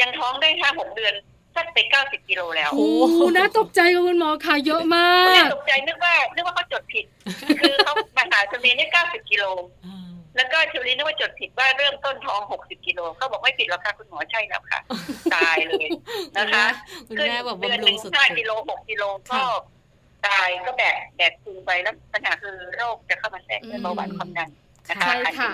[0.00, 1.14] ยังท้องได้แค่หกเดือน
[1.56, 2.88] สักไปเก้าสิบกิโลแล้วโอ้
[3.36, 7.04] น่าตกใจคุณหมอค่ะเยอะมากตกใจนึกว่านึกว่าเขาจดผิด
[7.60, 9.44] คือเขามาหาชลีเนี่ยเก้าสิบกิโล
[10.36, 14.80] แล้วก็เชลีนึกว่าจดผิดว่าเริ่มต้นท้องหกสิบกิโลเขาบอกไม่ผิดหรอกค่ะคุณหมอใช่แล้วค่ะ
[15.34, 15.86] ตายเลย
[16.36, 16.66] นะคะ
[17.08, 19.40] คุณแม่บอกเดือนหนึ่งห้ากิโลหกกิโลก็
[20.26, 24.48] ตายก็แบกแบกคูไปแล้วปัญหาคือโรคจะเข้ามาแทรกเบาหวานความดัน
[24.88, 25.50] นะคะใช่ค่ะ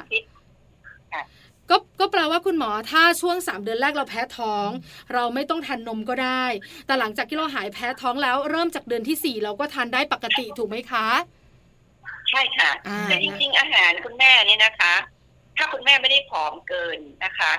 [1.71, 4.69] ก็ก็แปลว่าคุณหมอถ้าช่วงสามเดือนแรกเราแพ้ท้อง
[5.15, 6.45] เราไม่ต้องทานนมก็ได้
[6.87, 11.07] แต่หลังจากที่เราหายแพ้ท้องแล้วเริ่มจากเดือนที่สี่เราก็ทานได้ปกติถูกไหมคะ
[12.31, 12.71] ใช่ค่ะ
[13.05, 14.95] แต่จริง ๆ อาหารคุณแม่เนี่ยนะคะ
[15.57, 17.53] ถ้าคุณแม่ไม่ได้ผอมเกินนะคะ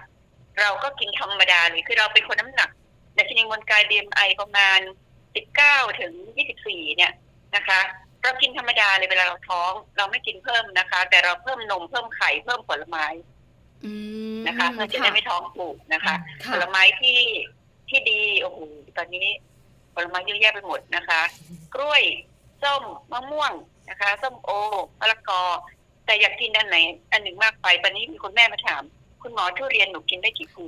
[0.59, 2.69] เราก็กินธรรมดาเลยคือเราเป็นคนน้ำหนัก
[3.13, 4.79] แต่ชนิมวลกายเดียมไอประมาณ
[5.35, 7.11] สิบเก้าถึงยี่สิบสี่เนี่ย
[7.55, 7.79] นะคะ
[8.23, 13.05] เรากินธรรมดาเลยเวลาเราท้อง เราไม่กินเพิ่มนะคะ แต่เราเพิ่มนมเพิ่มไข่เพิ่มผลไม้
[14.47, 16.15] นะคะเพื่อจะได้ไม่ท้องผูกนะคะ
[16.51, 17.19] ผลไม้ที่
[17.89, 18.59] ที่ดีโอ้โห
[18.97, 19.27] ตอนนี้
[19.93, 21.21] ผลไม้เยอะแยะไปหมดนะคะ
[21.75, 22.03] กล้วย
[22.63, 23.51] ส้มมะม่วง
[23.89, 24.49] นะคะส้มโอ
[24.99, 25.41] มะละกอ
[26.05, 26.77] แต่อยากกินอันไหน
[27.11, 28.81] อันหนึ่งมากไปตอนนี้มีคุณแม่มาถาม
[29.21, 30.65] คุณหมอทุเรียนหนูกินได้กี่ภู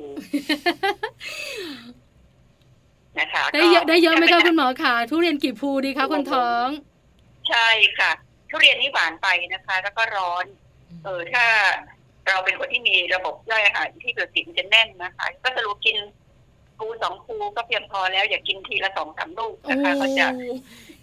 [3.20, 6.68] นะคะได้เยอะได้เยอะไหมคะคุณหมอคะทุเรียนกี่ภูดีคะคุณท้อง
[7.50, 7.68] ใช่
[8.00, 8.12] ค่ะ
[8.50, 10.45] ทุเรียนนี่หวานไปนะคะ แล้วก็ร้อน
[11.04, 11.45] เออถ้า
[12.28, 15.97] เราเป็นคนที่มีระบบย่อยอาหารที่โปรตีนจะแน่นนะคะ ก็สรุปกิน
[16.78, 20.28] ภูสองภูก็เพียงพอแล้วอย่ากินทีละสองสามลูกนะคะก็จะ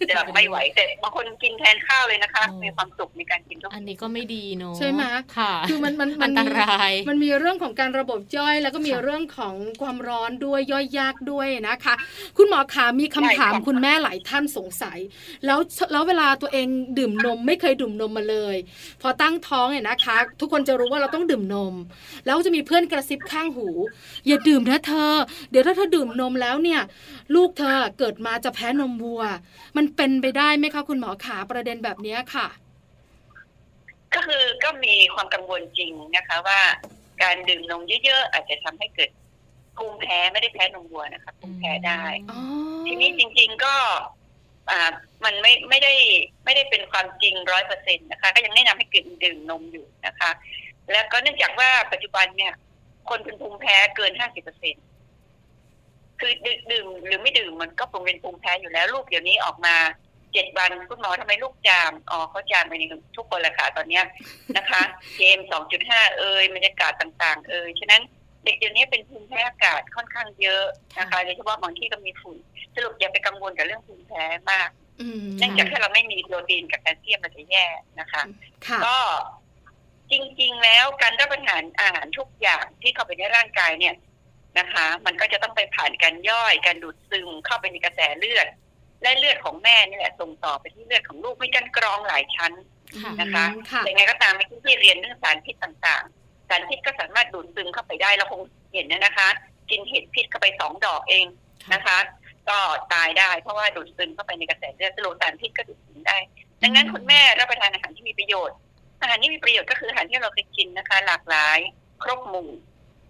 [0.09, 5.03] จะไม่ไหวแต่บางคนกินแทนข้าวเลยนะคะ มีความสุขในการกินทุกอันนี้ก็ไม่ดีเนาะใช่ไหม
[5.37, 11.93] ค่ะคือมันมันมัอันนตราย มันมีเรื่องของการระบบย่อย แล้วก็มีค่ะเรื่องของความร้อนด้วยย่อยยากด้วยนะคะ
[12.37, 14.99] คุณหมอขามีคำถามคุณแม่หลายท่านสงสัย
[15.45, 15.59] แล้ว
[15.91, 16.67] แล้วเวลาตัวเอง
[16.99, 18.55] ดื่มนมไม่เคยดื่มนมมาเลย
[19.01, 21.73] พอตั้งท้องเนี่ยนะคะ ทุกคนจะรู้ว่าเราต้องดื่มนม
[22.25, 23.67] แล้วจะมีเพื่อนกระซิบข้างหู
[24.27, 25.13] อย่าดื่มนะเธอ
[25.51, 26.81] เดี๋ยวถ้าเธอดื่มนมแล้วเนี่ย
[27.35, 29.23] ลูกเธอเกิดมาจะแพ้นมวัว
[29.77, 32.47] มันเป็นไปได้ไหมคะคุณหมอขาประเด็นแบบเนี้ยค่ะ
[34.15, 36.59] ก็คือก็มีความกังวลจริงนะคะ ว่า
[37.23, 39.09] การดื่มนมเยอะๆ อาจจะทำให้เกิด
[39.77, 42.39] ภูมิแพ้ไม่ได้แพ้นมวัวนะคะภูมิแพ้ได้อ๋อ
[42.87, 43.75] ทีนี้จริง ๆก็
[44.69, 44.91] อ่า
[45.25, 45.93] มันไม่ไม่ได้
[46.45, 50.29] ไม่ได้เป็นความจริงร้อยเปอร์เซ็นต์นะคะ ก็ยังแนะนำให้กินดื่มนมอยู่นะคะ
[50.91, 52.53] แล้วก็เนื่องจากว่าปัจจุบันเนี่ย
[53.09, 54.75] คนเป็นภูมิแพ้เกินห้าสิบเปอร์เซ็น
[56.19, 56.31] คือ
[56.71, 59.75] ดื่มหรือไม่ดื่มมันก็คงเป็นภูมิแพ้อยู่แล้วลูกเดี๋ยวนี้ออกมา
[60.33, 62.83] เจ็ดวันคุณหมอทำไมลูกจามอ๋อเขาจามไปใน
[63.17, 64.03] ทุกคนแหละค่ะตอนเนี้ย
[64.57, 64.81] นะคะ
[65.17, 68.01] เกมสองจุดห้าเอ่ยบรรยากาศต่างๆ เอ่ยฉะนั้น
[68.43, 70.63] เด็กเดี๋ยวนี้เป็นภูมิแพ้อากาศค่อนข้างเยอะ
[70.99, 72.37] นะคะโดยเฉพาะบางที่ก็มีฝุ่น
[72.75, 74.69] สรุปอย่าไปกังวลกับเรื่องภูมิแพ้มาก
[75.01, 77.65] อืมเนื่องจากถ้าเราไม่มีโปรตีนกับแคลเซียมมันจะแย่
[77.99, 78.21] นะคะ
[78.67, 78.97] ค่ะก็
[80.11, 83.93] จริง ๆ แล้วการรับประทานอาหารทุกอย่างที่เข้าไปในร่างกายเนี่ย
[84.59, 88.47] นะคะ มันก็จะต้องไปผ่านการย่อยการดูดซึมเข้าไปในกระแสเลือด
[89.01, 92.53] และเลือดของแม่นี่แหละส่งต่อไปที่เลือดของลูกมีการกรองหลายชั้น
[93.03, 98.41] ค่ะนะคะอืมค่ะแต่ไงก็ตามไม่ที่เรียนเรื่องสารพิษต่างๆ สารพิษก็สามารถดูดซึมเข้าไปได้เราคง
[98.73, 99.27] เห็นนะนะคะ
[99.69, 101.25] กินเห็ดพิษเข้าไปสองดอกเอง
[101.73, 101.97] นะคะ
[102.49, 102.57] ก็
[102.93, 106.17] ตายได้เพราะว่าดูดซึมเข้าไปในกระแสเลือดสรุปสารพิษก็ดูดซึมได้
[106.63, 108.57] ดังนั้นคุณแม่รับประทานอาหารที่มีประโยชน์
[109.01, 111.59] อาหารที่มีประโยชน์ก็คืออาหารที่เราเคยกินนะคะ หลากหลาย
[112.03, 112.49] ครบหมู่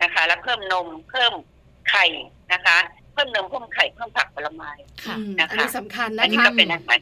[0.01, 1.33] นะคะ แล้วเพิ่มนมเพิ่ม
[1.89, 2.05] ไข่
[2.53, 2.77] นะคะ
[3.13, 4.71] เพิ่มนมเพิ่มไข่เพิ่มผักผลไม้
[5.05, 6.99] ค่ะอืมนะคะอันนี้สำคัญอันะนนี้คะก็เป็นอาหาร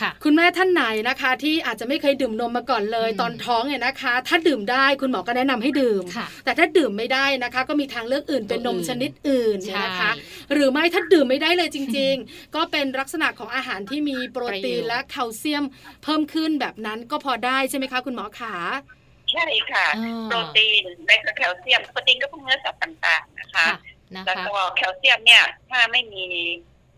[0.00, 10.10] ค่ะคุณแม่ท่านไหนนะคะ ที่อาจจะไม่เคยดื่มนมมาก่อนเลยอืมตอนท้องเนี่ยนะคะ ถ้าดื่มได้คุณหมอก็แนะนำให้ดื่มค่ะแต่ถ้าดื่มไม่ได้นะคะ ก็มีทางเลือกอื่นเป็นนมตัวอื่นชนิดอื่นเนี่ยใช่นะคะ
[10.52, 15.64] หรือไม่ถ้าดื่มไม่ได้เลยจริง ๆ ก็เป็นลักษณะของอาหารที่มีโปรตีนประโยชน์และแคลเซียม
[16.02, 18.54] เพิ่มขึ้นแบบนั้นก็พอได้ใช่ไหมคะ คุณหมอขา
[19.32, 23.68] ใช่ค่ะอ่าโปรตีนและก็แคลเซียมโปรตีนก็พวกเนื้อสัตว์ต่างๆนะคะค่ะ
[24.14, 26.24] นะแล้วคะก็แคลเซียมเนี่ย ถ้าไม่มี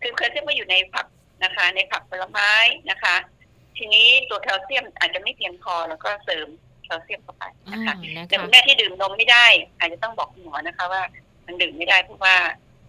[0.03, 1.07] คือแคลเซียมก็อยู่ในผัก
[1.45, 2.53] นะคะ ในผักผลไม้
[2.91, 3.17] นะคะ
[3.77, 6.49] ทีนี้ตัวแคลเซียมอาจจะไม่เพียงพอแล้วก็เสริม
[6.85, 9.47] แคลเซียมเข้าไปอ่านะคะนะแต่คะคุณแม่ที่ดื่มนมไม่ได้
[9.79, 11.03] อาจจะต้องบอกคุณหมอนะคะว่า
[11.47, 12.37] มันดื่มไม่ได้เพราะว่า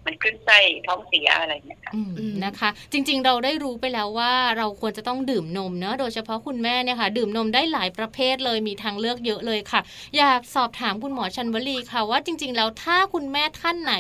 [0.06, 9.82] มันขึ้นไส้ท้องเสียอะไรเนี่ยค่ะอืมนะคะ จริงๆเราได้รู้ไปแล้วว่าเราควรจะต้องดื่มนมเนอะโดยเฉพาะคุณแม่เนี่ยค่ะ ดื่มนมได้หลายประเภทเลยมีทางเลือกเยอะเลยค่ะ
[10.18, 13.94] อยากสอบถามคุณหมอชันวลีค่ะ ว่าจริง ๆ แล้วถ้าคุณแม่ท่านไหน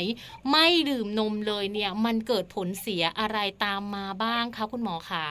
[0.51, 5.27] ไม่ดื่มนมเลยเนี่ย มันเกิดผลเสียอะไรตามมาบ้างคะคุณหมอคะ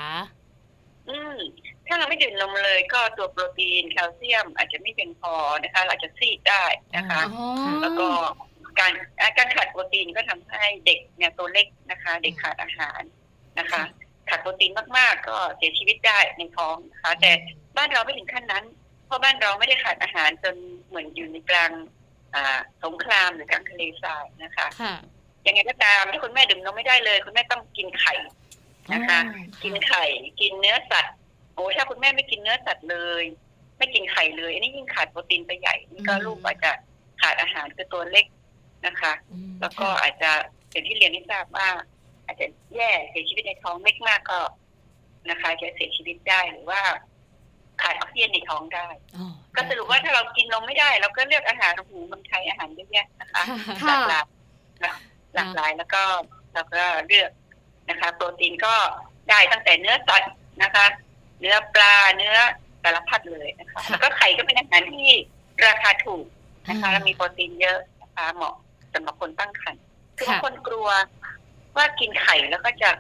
[1.08, 1.36] อืม
[1.86, 6.64] ถ้าเราไม่ดื่มนมเลยก็ตัวโปรตีนแคลเซียม อาจจะไม่เพียงพอนะคะ เราอาจจะซีดได้
[6.96, 7.46] นะคะอ๋อ
[7.82, 8.08] แล้วก็
[8.78, 13.02] การอะการขาดโปรตีนก็ทำให้เด็กเนี่ยตัวเล็กนะคะ เด็กขาดอาหาร
[13.58, 13.82] นะคะ
[14.28, 17.32] ขาดโปรตีนมากๆ ก็เสียชีวิตได้ในท้องนะคะ แต่
[17.76, 18.64] บ้านเราไม่ถึงขั้นนั้น
[19.06, 20.56] เพราะบ้านเราไม่ได้ขาดอาหารจน
[20.88, 21.70] เหมือนอยู่ในกลาง
[22.34, 24.94] อ่าสงครามหรือกลางทะเลทรายนะคะค่ะ
[25.46, 28.14] ยังไงก็ตามถ้าคุณแม่ดื่มนมไม่ได้เลย คุณแม่ต้องกินไข่
[28.92, 29.18] นะคะ
[29.62, 30.04] กินไข่
[30.40, 31.16] กินเนื้อสัตว์
[31.54, 33.24] โอ้ถ้าคุณแม่ไม่กินเนื้อสัตว์เลย
[33.78, 36.72] ไม่กินไข่เลยอันนี้ยิ่งขาดโปรตีนไปใหญ่นี่ก็อืมลูกอาจจะ
[37.20, 38.26] ขาดอาหารคือตัวเล็ก
[38.87, 40.31] นะคะ อืมแล้วก็อาจจะ
[40.70, 41.68] อย่างที่เรียนให้ทราบว่า
[42.26, 44.41] อาจจะแย่เสียชีวิตในท้องเล็กมากก็
[45.31, 46.81] นะคะ จะเสียชีวิตได้หรือว่า
[47.83, 53.43] ขาดออกซิเจนในท้องได้ อ๋อก็สรุปว่าถ้าเรากินนมไม่ได้ เราก็เลือกอาหารหูมันไทยอาหารเยอะแยะนะคะ
[53.83, 54.26] ค่ะหลากหลาย
[54.85, 54.95] นะ
[55.35, 56.03] หลากหลายแล้วก็
[56.55, 57.31] เราก็เลือก
[57.89, 58.74] นะคะ โปรตีนก็
[59.28, 60.87] ได้ตั้งแต่เนื้อสัตว์นะคะ
[61.41, 62.37] เนื้อปลาเนื้อ
[62.83, 65.09] สารพัดเลยนะคะ ค่ะ แล้วก็ไข่ก็เป็นอาหารที่
[65.66, 66.26] ราคาถูก
[66.68, 68.55] นะคะ แล้วมีโปรตีนเยอะนะคะเหมาะ
[68.95, 69.82] สำหรับคนตั้งครรภ์
[70.18, 70.88] คือบางคนกลัว
[71.76, 72.91] ว่ากินไข่แล้วก็จะ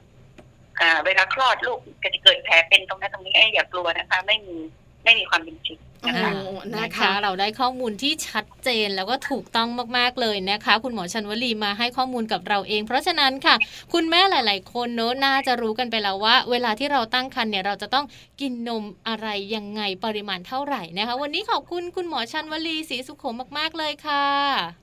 [0.80, 4.56] อ่าเวลาคลอดลูกก็จะเกิดแผลเป็นตรงนั้นตรงนี้ไอ้ยอย่ากลัวนะคะ ไม่มี
[5.04, 5.78] ไม่มีความเป็นจริง
[6.08, 9.68] นะคะโอ้นะนะคะคะ เราได้ข้อมูลที่ชัดเจนแล้วก็ถูกต้อง
[9.98, 13.54] มากๆเลยนะคะ คุณหมอชันวลีมาให้ข้อมูลกับเราเอง เพราะฉะนั้นค่ะ
[13.92, 18.06] คุณแม่หลาย ๆ คนเนอะน่าจะรู้กันไปแล้วว่า เวลาที่เราตั้งครรภ์เนี่ยเราจะต้อง
[18.40, 24.79] กินนมอะไรยังไงปริมาณเท่าไหร่นะคะ วันนี้ขอบคุณคุณหมอชันวลีศรีสุขมมาก ๆ เลยค่ะ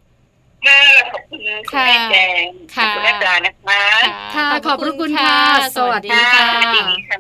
[0.66, 0.82] ค่ะ
[1.14, 1.40] ขอบคุณ
[1.70, 2.46] คุณแม่แจง
[2.76, 3.82] ค่ะคุณแม่ปลานะคะนะ
[4.36, 5.40] ค่ะขอบพระคุณค่ะ
[5.78, 7.18] สวัสดีค่ะค่ะ สวัสดีค่ะ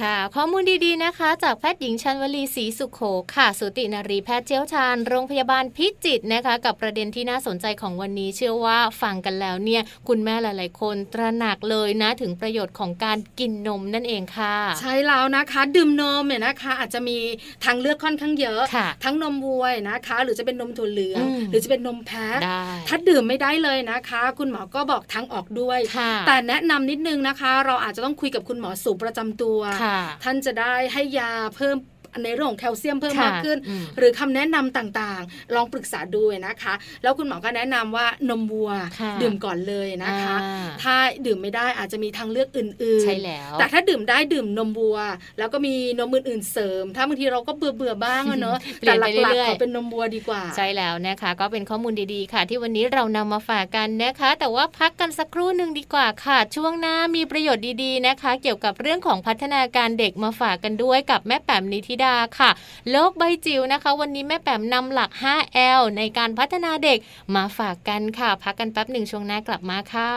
[0.00, 3.00] ค่ะ ข้อมูลดีๆนะคะ จากแพทย์หญิงชันวลีศรีสุขโข
[3.34, 17.16] ค่ะ สุตินารีแพทย์เชี่ยวชาญโรงพยาบาลพิจิตรนะคะ กับประเด็นที่น่าสนใจของวันนี้เชื่อว่าฟังกันแล้วเนี่ย คุณแม่หลายๆ คนตระหนักเลยนะถึงประโยชน์ของการกินนมนั่นเองค่ะ ใช่แล้วนะคะดื่มนมเนี่ยนะคะ อาจจะมี
[17.64, 31.76] ทางเลือกค่อนข้างเยอะค่ะทั้งนมวัวนะคะ หรือจะเป็นนมถั่วเหลืองอืมหรือจะเป็นนมแพะได้ถ้าดื่มไม่ได้เลยนะคะ คุณหมอก็บอกทางออกด้วยค่ะแต่แนะนำนิดนึงนะคะ เราอาจจะต้องคุยกับคุณหมอสูประจำตัวค่ะท่านจะได้ให้ยาเพิ่ม
[32.24, 40.94] ในเรื่องของแคลเซียมเพิ่มค่ะมากขึ้นอืมหรือคำแนะนำต่างๆ ลองปรึกษาดูนะคะ แล้วคุณหมอก็แนะนำว่านมวัวค่ะดื่มก่อนเลยนะคะอ่าถ้า
[41.26, 44.98] ดื่มไม่ได้อาจจะมีทางเลือกอื่นๆใช่แล้วแต่ถ้าดื่มได้ดื่มนมวัว
[45.38, 62.50] แล้วก็มีนมอื่นๆเสริม ถ้าบางทีเราก็เบื่อเบื่อๆบ้างอะเนอะเปลี่แต่ยนหไปลักเรื่ๆอยๆขอเป็นนมวัวดีกว่าใช่แล้วนะคะ ก็เป็นข้อมูลดีๆค่ะ ที่วันนี้เรานำมาฝากกันนะคะ แต่ว่าพักกันสักครู่หนึ่งดีกว่าค่ะ ช่วงหน้ามีประโยชน์ดีๆนะคะ เกี่ยวกับเรื่องของพัฒนาการเด็กมาฝากกันด้วยกับแม่แป๋มนิธิดาค่ะ
[62.90, 66.98] โลกใบจิ๋วนะคะ วันนี้แม่แป๋มนำหลัก 5L ในการพัฒนาเด็ก
[67.34, 70.10] มาฝากกันค่ะ พักกันแป๊บหนึ่งช่วงหน้ากลับมาค่ะ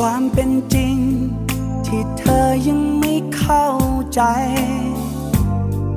[0.00, 0.85] ความเป็นจริง
[2.68, 3.66] ยังไม่เข้า
[4.14, 4.20] ใจ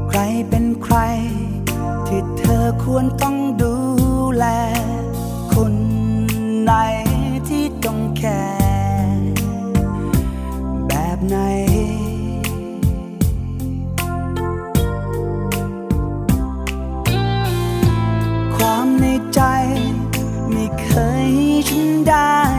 [0.09, 0.97] ใครเป็นใคร
[2.07, 3.75] ที่เธอควรต้องดู
[4.35, 4.45] แล
[5.53, 5.73] คน
[6.63, 6.71] ไหน
[7.47, 9.33] ที่ต้องแคร์
[10.87, 11.37] แบบไหน
[18.55, 19.41] ความในใจ
[20.51, 20.89] ไม่เค
[21.27, 21.29] ย
[21.67, 22.58] ฉันได้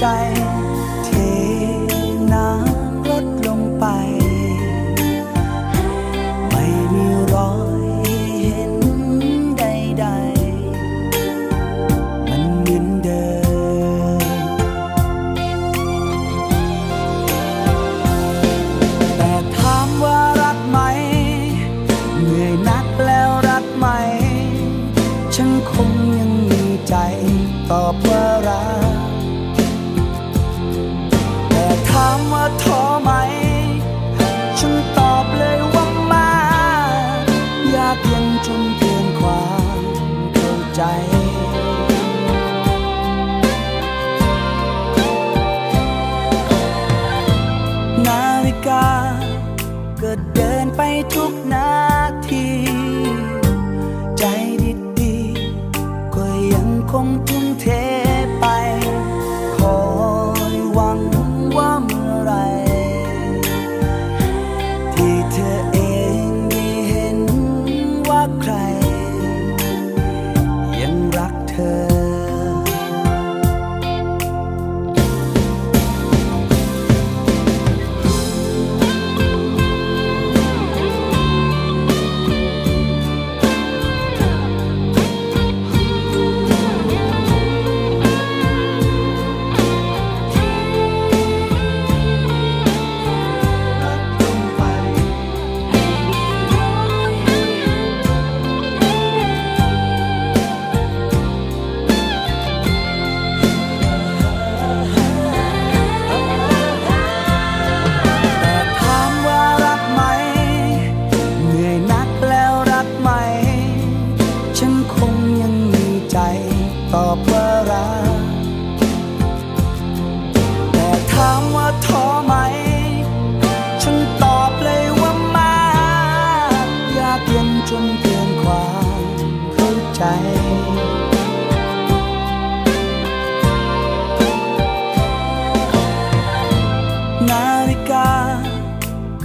[0.00, 0.06] ใจ
[1.04, 1.10] เท
[2.32, 3.86] น้ำลดลงไป
[6.50, 7.82] ไม่มีรอย
[8.42, 8.74] เห็น
[9.58, 13.28] ใดๆ มันเหมือนเดิ
[14.18, 14.22] ม
[19.16, 20.78] แต่ถามว่ารักไหม
[22.20, 23.86] เหนื่อยนักแล้วรักไหม
[25.34, 26.94] ฉันคงยังมีใจ
[27.70, 28.24] ตอบว่า
[32.62, 32.87] ท้อ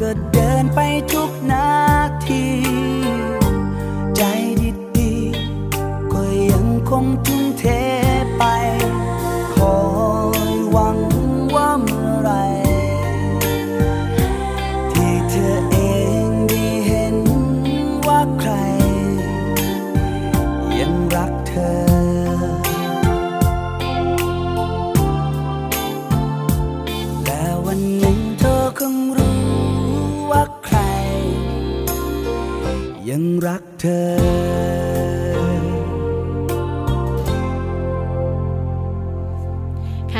[0.05, 0.79] ก็เดินไป
[1.13, 1.67] ทุกนา
[2.27, 2.45] ที
[4.15, 4.21] ใจ
[4.97, 7.42] ดีๆก็ยังคงทุ่
[33.83, 34.43] ธอ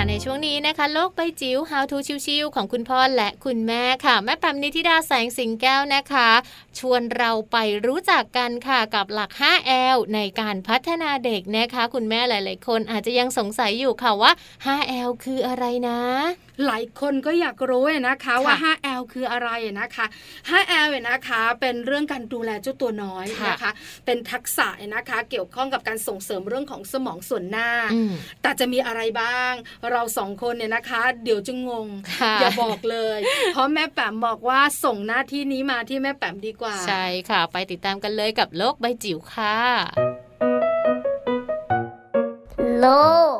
[0.09, 6.30] ในช่วงนี้นะคะโลกใบจิ๋ว How to ชิวๆของคุณพ่อและคุณแม่ค่ะ แม่แปมนิธิดาแสงสิงแก้วนะคะ
[6.80, 14.32] ชวนเราไปรู้จักกันค่ะกับหลัก 5L ในการพัฒนาเด็กนะคะ คุณแม่หลาย ๆ คนอาจจะยังสงสัยอยู่ค่ะว่า
[14.66, 15.99] 5L คืออะไรนะ
[16.66, 19.49] หลายคนก็อยากรู้นะคะว่า 5L คืออะไร
[19.80, 20.06] นะคะ
[20.49, 23.72] 5L นะคะเป็นเรื่องการดูแลเจ้าตัวน้อยนะคะ
[24.06, 27.70] เป็นทักษะนะคะ เกี่ยวข้องกับการส่งเสริมเรื่องของสมองส่วนหน้า
[28.41, 29.54] แต่จะมีอะไรบ้าง
[29.91, 31.88] เราสองคนเนี่ยนะคะ เดี๋ยวจะงง
[32.39, 33.20] อย่าบอกเลย
[33.54, 39.58] เพราะแม่แปมบอกว่าส่งหน้าที่นี้มาที่แม่แปมดีกว่า ใช่ค่ะ ไปติดตามกันเลยกับโลกใบจิ๋วค่ะ
[42.80, 42.88] โล
[43.38, 43.39] ก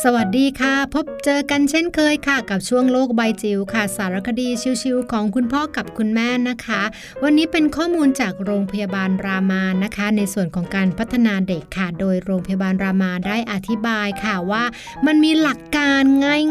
[0.00, 4.48] สวัสดีค่ะ พบเจอกันเช่นเคยค่ะ กับช่วงโลกใบจิ๋วค่ะ สารคดี
[4.82, 6.82] ชิวๆของคุณพ่อกับคุณแม่นะคะ
[7.22, 14.64] วันนี้เป็นข้อมูลจากโรงพยาบาลรามานะคะ ในส่วนของการพัฒนาเด็กค่ะ โดยโรงพยาบาลรามาได้อธิบายค่ะว่า
[15.06, 16.02] มันมีหลักการ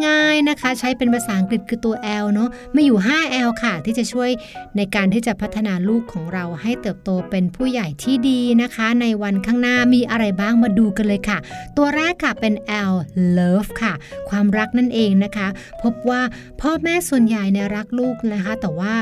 [0.08, 4.30] ง่าย ๆนะคะ ใช้เป็นภาษาอังกฤษคือตัว L เนาะไม่อยู่ 5L ค่ะ ที่จะช่วย
[4.78, 11.38] ในการที่จะพัฒนาลูกของเราให้เติบโตเป็นผู้ใหญ่ที่ดีนะคะ ในวันข้างหน้ามีอะไรบ้างมาดูกันเลยค่ะ
[11.78, 12.54] ตัวแรกค่ะเป็น
[12.92, 12.94] L
[13.40, 13.94] love ค่ะ
[14.30, 15.48] ความรักนั่นเองนะคะ
[15.84, 16.22] พบว่า
[16.62, 18.94] พ่อแม่ส่วนใหญ่เนี่ยรักลูกนะคะ แต่ว่า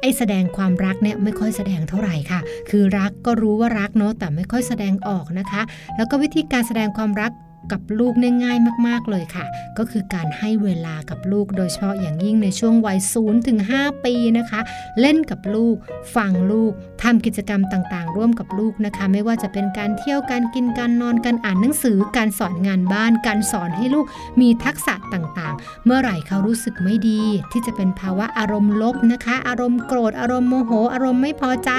[0.00, 5.62] ไอ้แสดงความรักเนี่ยไม่ค่อยแสดงเท่าไหร่ค่ะ คือรักก็รู้ว่ารักเนาะแต่ไม่ค่อยแสดงออกนะคะ
[5.96, 7.32] แล้วก็วิธีการแสดงความรัก
[7.72, 8.12] กับลูก
[8.44, 9.46] ง่ายๆมากๆเลยค่ะ
[9.78, 14.60] ก็คือการให้เวลากับลูกโดยเฉพาะอย่างยิ่งในช่วงวัย0ถึง5ปีนะคะ
[15.00, 15.76] เล่นกับลูก
[16.16, 24.06] ฟังลูกทำกิจกรรมต่างๆ ร่วมกับลูกนะคะ ไม่ว่าจะเป็นการเที่ยวการกินการนอนการอ่านหนังสือ การสอนงานบ้าน การสอนให้ลูก
[24.40, 31.70] มีทักษะต่างๆ เมื่อไหร่เขารู้สึกไม่ดี ที่จะเป็นภาวะอารมณ์ลบนะคะ อารมณ์โกรธอารมณ์โมโห อารมณ์ไม่พอใจ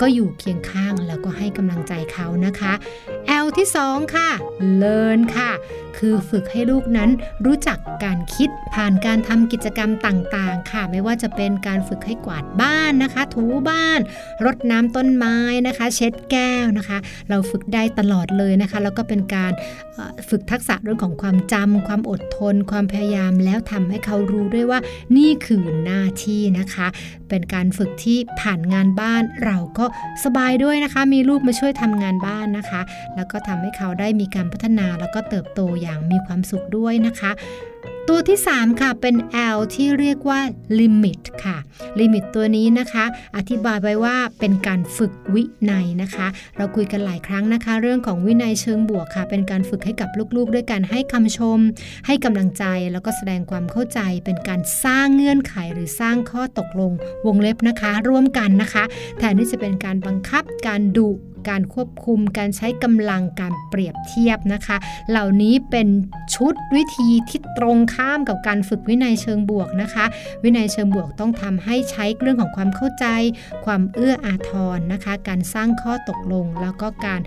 [0.00, 2.72] ก็อยู่เคียงข้างแล้วก็ให้กำลังใจเขานะคะ
[3.44, 4.28] L ที่ 2 ค่ะ
[4.82, 5.50] learn ค่ะ
[5.98, 7.10] คือฝึกให้ลูกนั้น
[7.46, 14.00] รู้จักการคิดผ่านการทำกิจกรรมต่างๆ ค่ะ ไม่ว่าจะเป็นการฝึกให้กวาดบ้านนะคะ ถูบ้าน
[14.44, 16.98] รดน้ำต้นไม้นะคะ เช็ดแก้วนะคะ
[17.28, 19.52] เราฝึกได้ตลอดเลยนะคะ แล้วก็เป็นการ
[20.28, 24.78] ฝึกทักษะเรื่องของความจำความอดทน ความพยายามแล้วทำให้เขารู้ด้วยว่า
[25.16, 26.86] นี่คือหน้าที่นะคะ
[27.30, 29.84] เป็นการฝึกที่ผ่านงานบ้านเราก็
[30.24, 32.80] สบายด้วยนะคะ มีลูกมาช่วยทำงานบ้านนะคะ
[33.16, 37.30] แล้วก็ทำให้เขาได้มีการพัฒนาแล้วก็เติบโตอย่างมีความสุขด้วยนะคะ
[38.08, 39.16] ตัวที่ 3 ค่ะเป็น
[39.56, 40.40] L ที่เรียกว่า
[40.78, 41.56] limit ค่ะ
[41.98, 43.04] limit ตัวนี้นะคะ
[43.36, 46.26] อธิบายไว้ว่าเป็นการฝึกวินัยนะคะ
[46.56, 51.58] เราคุยกันหลายครั้งนะคะ เรื่องของวินัยเชิงบวกค่ะ เป็นการฝึกให้กับลูกๆ ด้วยการให้คำชม
[52.06, 56.92] ให้กำลังใจแล้วก็แสดงความเข้าใจ เป็นการสร้างเงื่อนไขหรือสร้างข้อตกลง
[57.26, 58.84] วงเล็บนะคะ ร่วมกันนะคะ
[59.18, 61.10] แทนที่จะเป็นการบังคับการดุ
[61.48, 64.76] การควบคุม การใช้กำลังการเปรียบเทียบนะคะ
[65.10, 65.88] เหล่านี้เป็น
[66.34, 70.04] ชุดวิธีที่ตรงข้ามกับการฝึกวินัยเชิงบวกนะคะ
[70.42, 73.06] วินัยเชิงบวกต้องทำให้ใช้เรื่องของความเข้าใจ
[73.64, 77.20] ความเอื้ออาทรนะคะ การสร้างข้อตกลง แล้วก็การ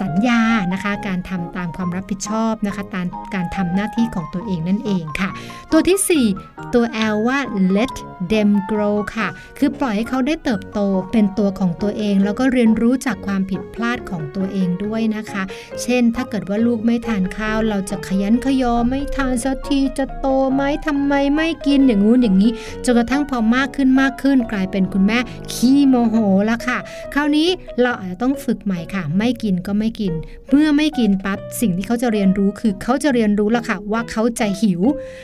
[0.00, 0.40] สัญญา
[0.72, 5.30] นะคะ การทำตามความรับผิดชอบนะคะตามการทำหน้าที่ของตัวเองนั่นเองค่ะ
[5.72, 7.38] ตัวที่ 4 ตัว L ว่า
[7.76, 7.94] let
[8.32, 10.80] them grow ค่ะ คือปล่อยให้เขาได้เติบโต
[11.12, 15.42] เป็นตัวของตัวเอง แล้วก็เรียนรู้จากความผิดพลาดของตัวเองด้วยนะคะ
[15.82, 22.50] เช่น ถ้าเกิดว่าลูกไม่ทานข้าว เราจะขยันขยอไม่ทานสักทีจะโตไหมทำไมไม่กินอย่างงู้นอย่างนี้
[22.84, 25.18] จนกระทั่งพอมากขึ้นมากขึ้น กลายเป็นคุณแม่
[25.52, 26.16] ขี้โมโห
[26.50, 26.78] ล้วค่ะ
[27.14, 27.48] คราวนี้
[27.82, 30.12] เราอาจจะต้องฝึกใหม่ค่ะ ไม่กินก็ไม่กิน
[30.50, 34.80] เมื่อไม่กินปั๊บสิ่งที่เขาจะเรียนรู้คือเขาจะเรียนรู้ล้วค่ะ ว่าเขาจะหิว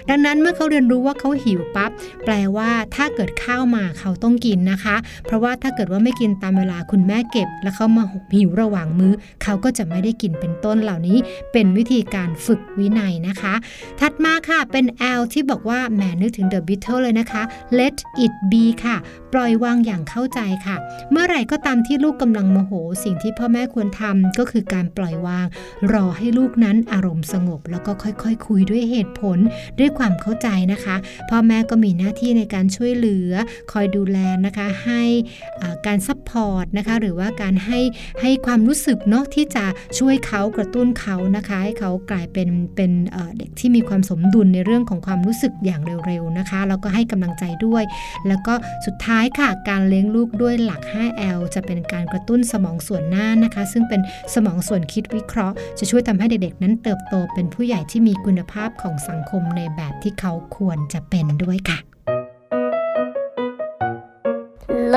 [0.09, 1.91] ดังนั้นเมื่อเขาเรียนรู้ว่าเขาหิวปั๊บ
[2.25, 4.97] แปลว่าถ้าเกิดข้าวมาเขาต้องกินนะคะ
[5.27, 9.13] เพราะว่าถ้าเกิดว่าไม่กินตามเวลาคุณแม่เก็บ แล้วเขามาหิหิวระหว่างมื้อ
[9.43, 11.19] เขาก็จะไม่ได้กินเป็นต้นเหล่านี้
[11.53, 13.55] เป็นวิธีการฝึกวินัยนะคะ
[14.01, 14.85] ถัดมาค่ะเป็น
[15.19, 17.43] L ที่บอกว่าแหมนึกถึง The Beatles เลยนะคะ
[17.79, 18.97] Let it be ค่ะ
[19.33, 20.77] ปล่อยวางอย่างเข้าใจค่ะ
[21.11, 22.73] เมื่อไหร่ก็ตามที่ลูกกำลังโมโห
[23.05, 25.47] สิ่งที่พ่อแม่ควรทำก็คือการปล่อยวาง
[25.93, 29.39] รอให้ลูกนั้นอารมณ์สงบ แล้วก็ค่อยๆคคุยด้วยเหตุผล
[29.79, 30.97] ด้วยความเข้าใจนะคะ
[31.31, 33.31] พ่อแม่ก็มีหน้าที่ในการช่วยเหลือ
[33.73, 35.03] คอยดูแลนะคะให้
[35.87, 37.81] การ support นะคะหรือว่าการให้
[38.21, 39.65] ให้ความรู้สึกเนาะที่จะ
[39.99, 42.93] ช่วยเขากระตุ้นเขานะคะ ให้เขากลายเป็นเป็น
[43.39, 47.83] เด็กที่มีความสมดุลในเรื่องของความรู้สึกอย่างเร็วๆนะคะแล้วก็ให้กำลังใจด้วย
[48.29, 48.55] แล้วก็
[48.87, 54.01] สุดท้ายค่ะการเลี้ยงลูกด้วยหลัก 5L จะเป็นการกระตุ้นสมองส่วนหน้านะคะ ซึ่งเป็น
[54.35, 61.79] สมองส่วนคิดวิเคราะห์ จะช่วยทำให้เด็กๆ นั้นเติบโตเป็นผู้ใหญ่ที่มีคุณภาพของสังคมในแบบที่เขาควรจะเป็นด้วยค่ะ
[64.89, 64.97] โล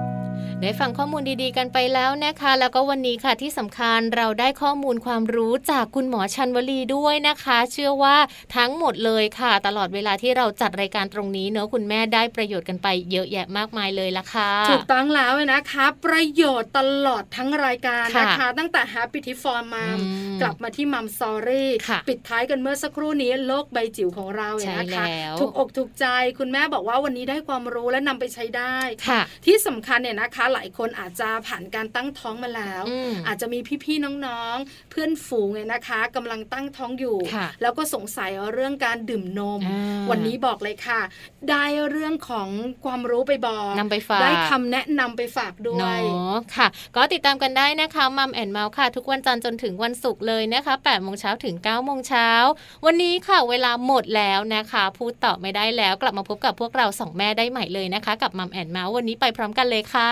[0.63, 8.17] ได้ฟังข้อมูลดีๆกันไปแล้วนะคะ แล้วก็วันนี้ค่ะที่สำคัญเราได้ข้อมูลความรู้จากคุณหมอชันวลีด้วยนะคะ เชื่อว่า
[8.55, 19.97] ทั้งหมดเลยค่ะ ตลอดเวลาที่เราจัดรายการตรงนี้เนอะคุณแม่ได้ประโยชน์กันไปเยอะแยะมากมายเลยละค่ะ ถูกต้องแล้วนะคะ ประโยชน์ตลอดทั้งรายการนะคะ ตั้งแต่ Happy t i for Mom
[20.41, 21.71] กลับมาที่มัมซอรี่
[22.07, 25.05] ปิดท้ายกันเมื่อสักครู่นี้โลกใบจิ๋วของเราเนี่ยนะคะ
[25.39, 26.05] ถูกอกถูกใจ
[26.39, 28.75] คุณแม่บอกว่าวันนี้ได้ความรู้และนำไปใช้ได้
[29.45, 32.83] ที่สำคัญเนี่ยนะคะหลายคนอาจจะผ่านการตั้งท้องมาแล้ว
[33.27, 37.17] อาจจะมีพี่ๆน้องๆ เพื่อนฝูงเนี่ยนะคะกำลังตั้งท้องอยู่
[37.61, 39.61] แล้วก็สงสัยเรื่องการดื่มนม
[40.09, 41.01] วันนี้บอกเลยค่ะ
[41.49, 42.49] ได้เรื่องของ
[42.85, 52.29] ความรู้ไปบอกนำไปฝากได้คำแนะนำไปฝากด้วยเนาะค่ะ ก็ติดตามกันได้นะคะ Mom and เม้าท์ค่ะ ทุกวันจันทร์จนถึงวันศุกร์เลยนะคะแปดโมงเช้าถึงเก้าโมงเช้า
[52.85, 60.11] วันนี้ค่ะเวลาหมดแล้วนะคะ พูดต่อไม่ได้แล้วกลับมาพบกับพวกเราสองแม่ได้ใหม่เลยนะคะ กับ Mom and เม้าท์วันนี้ไปพร้อมกันเลยค่ะ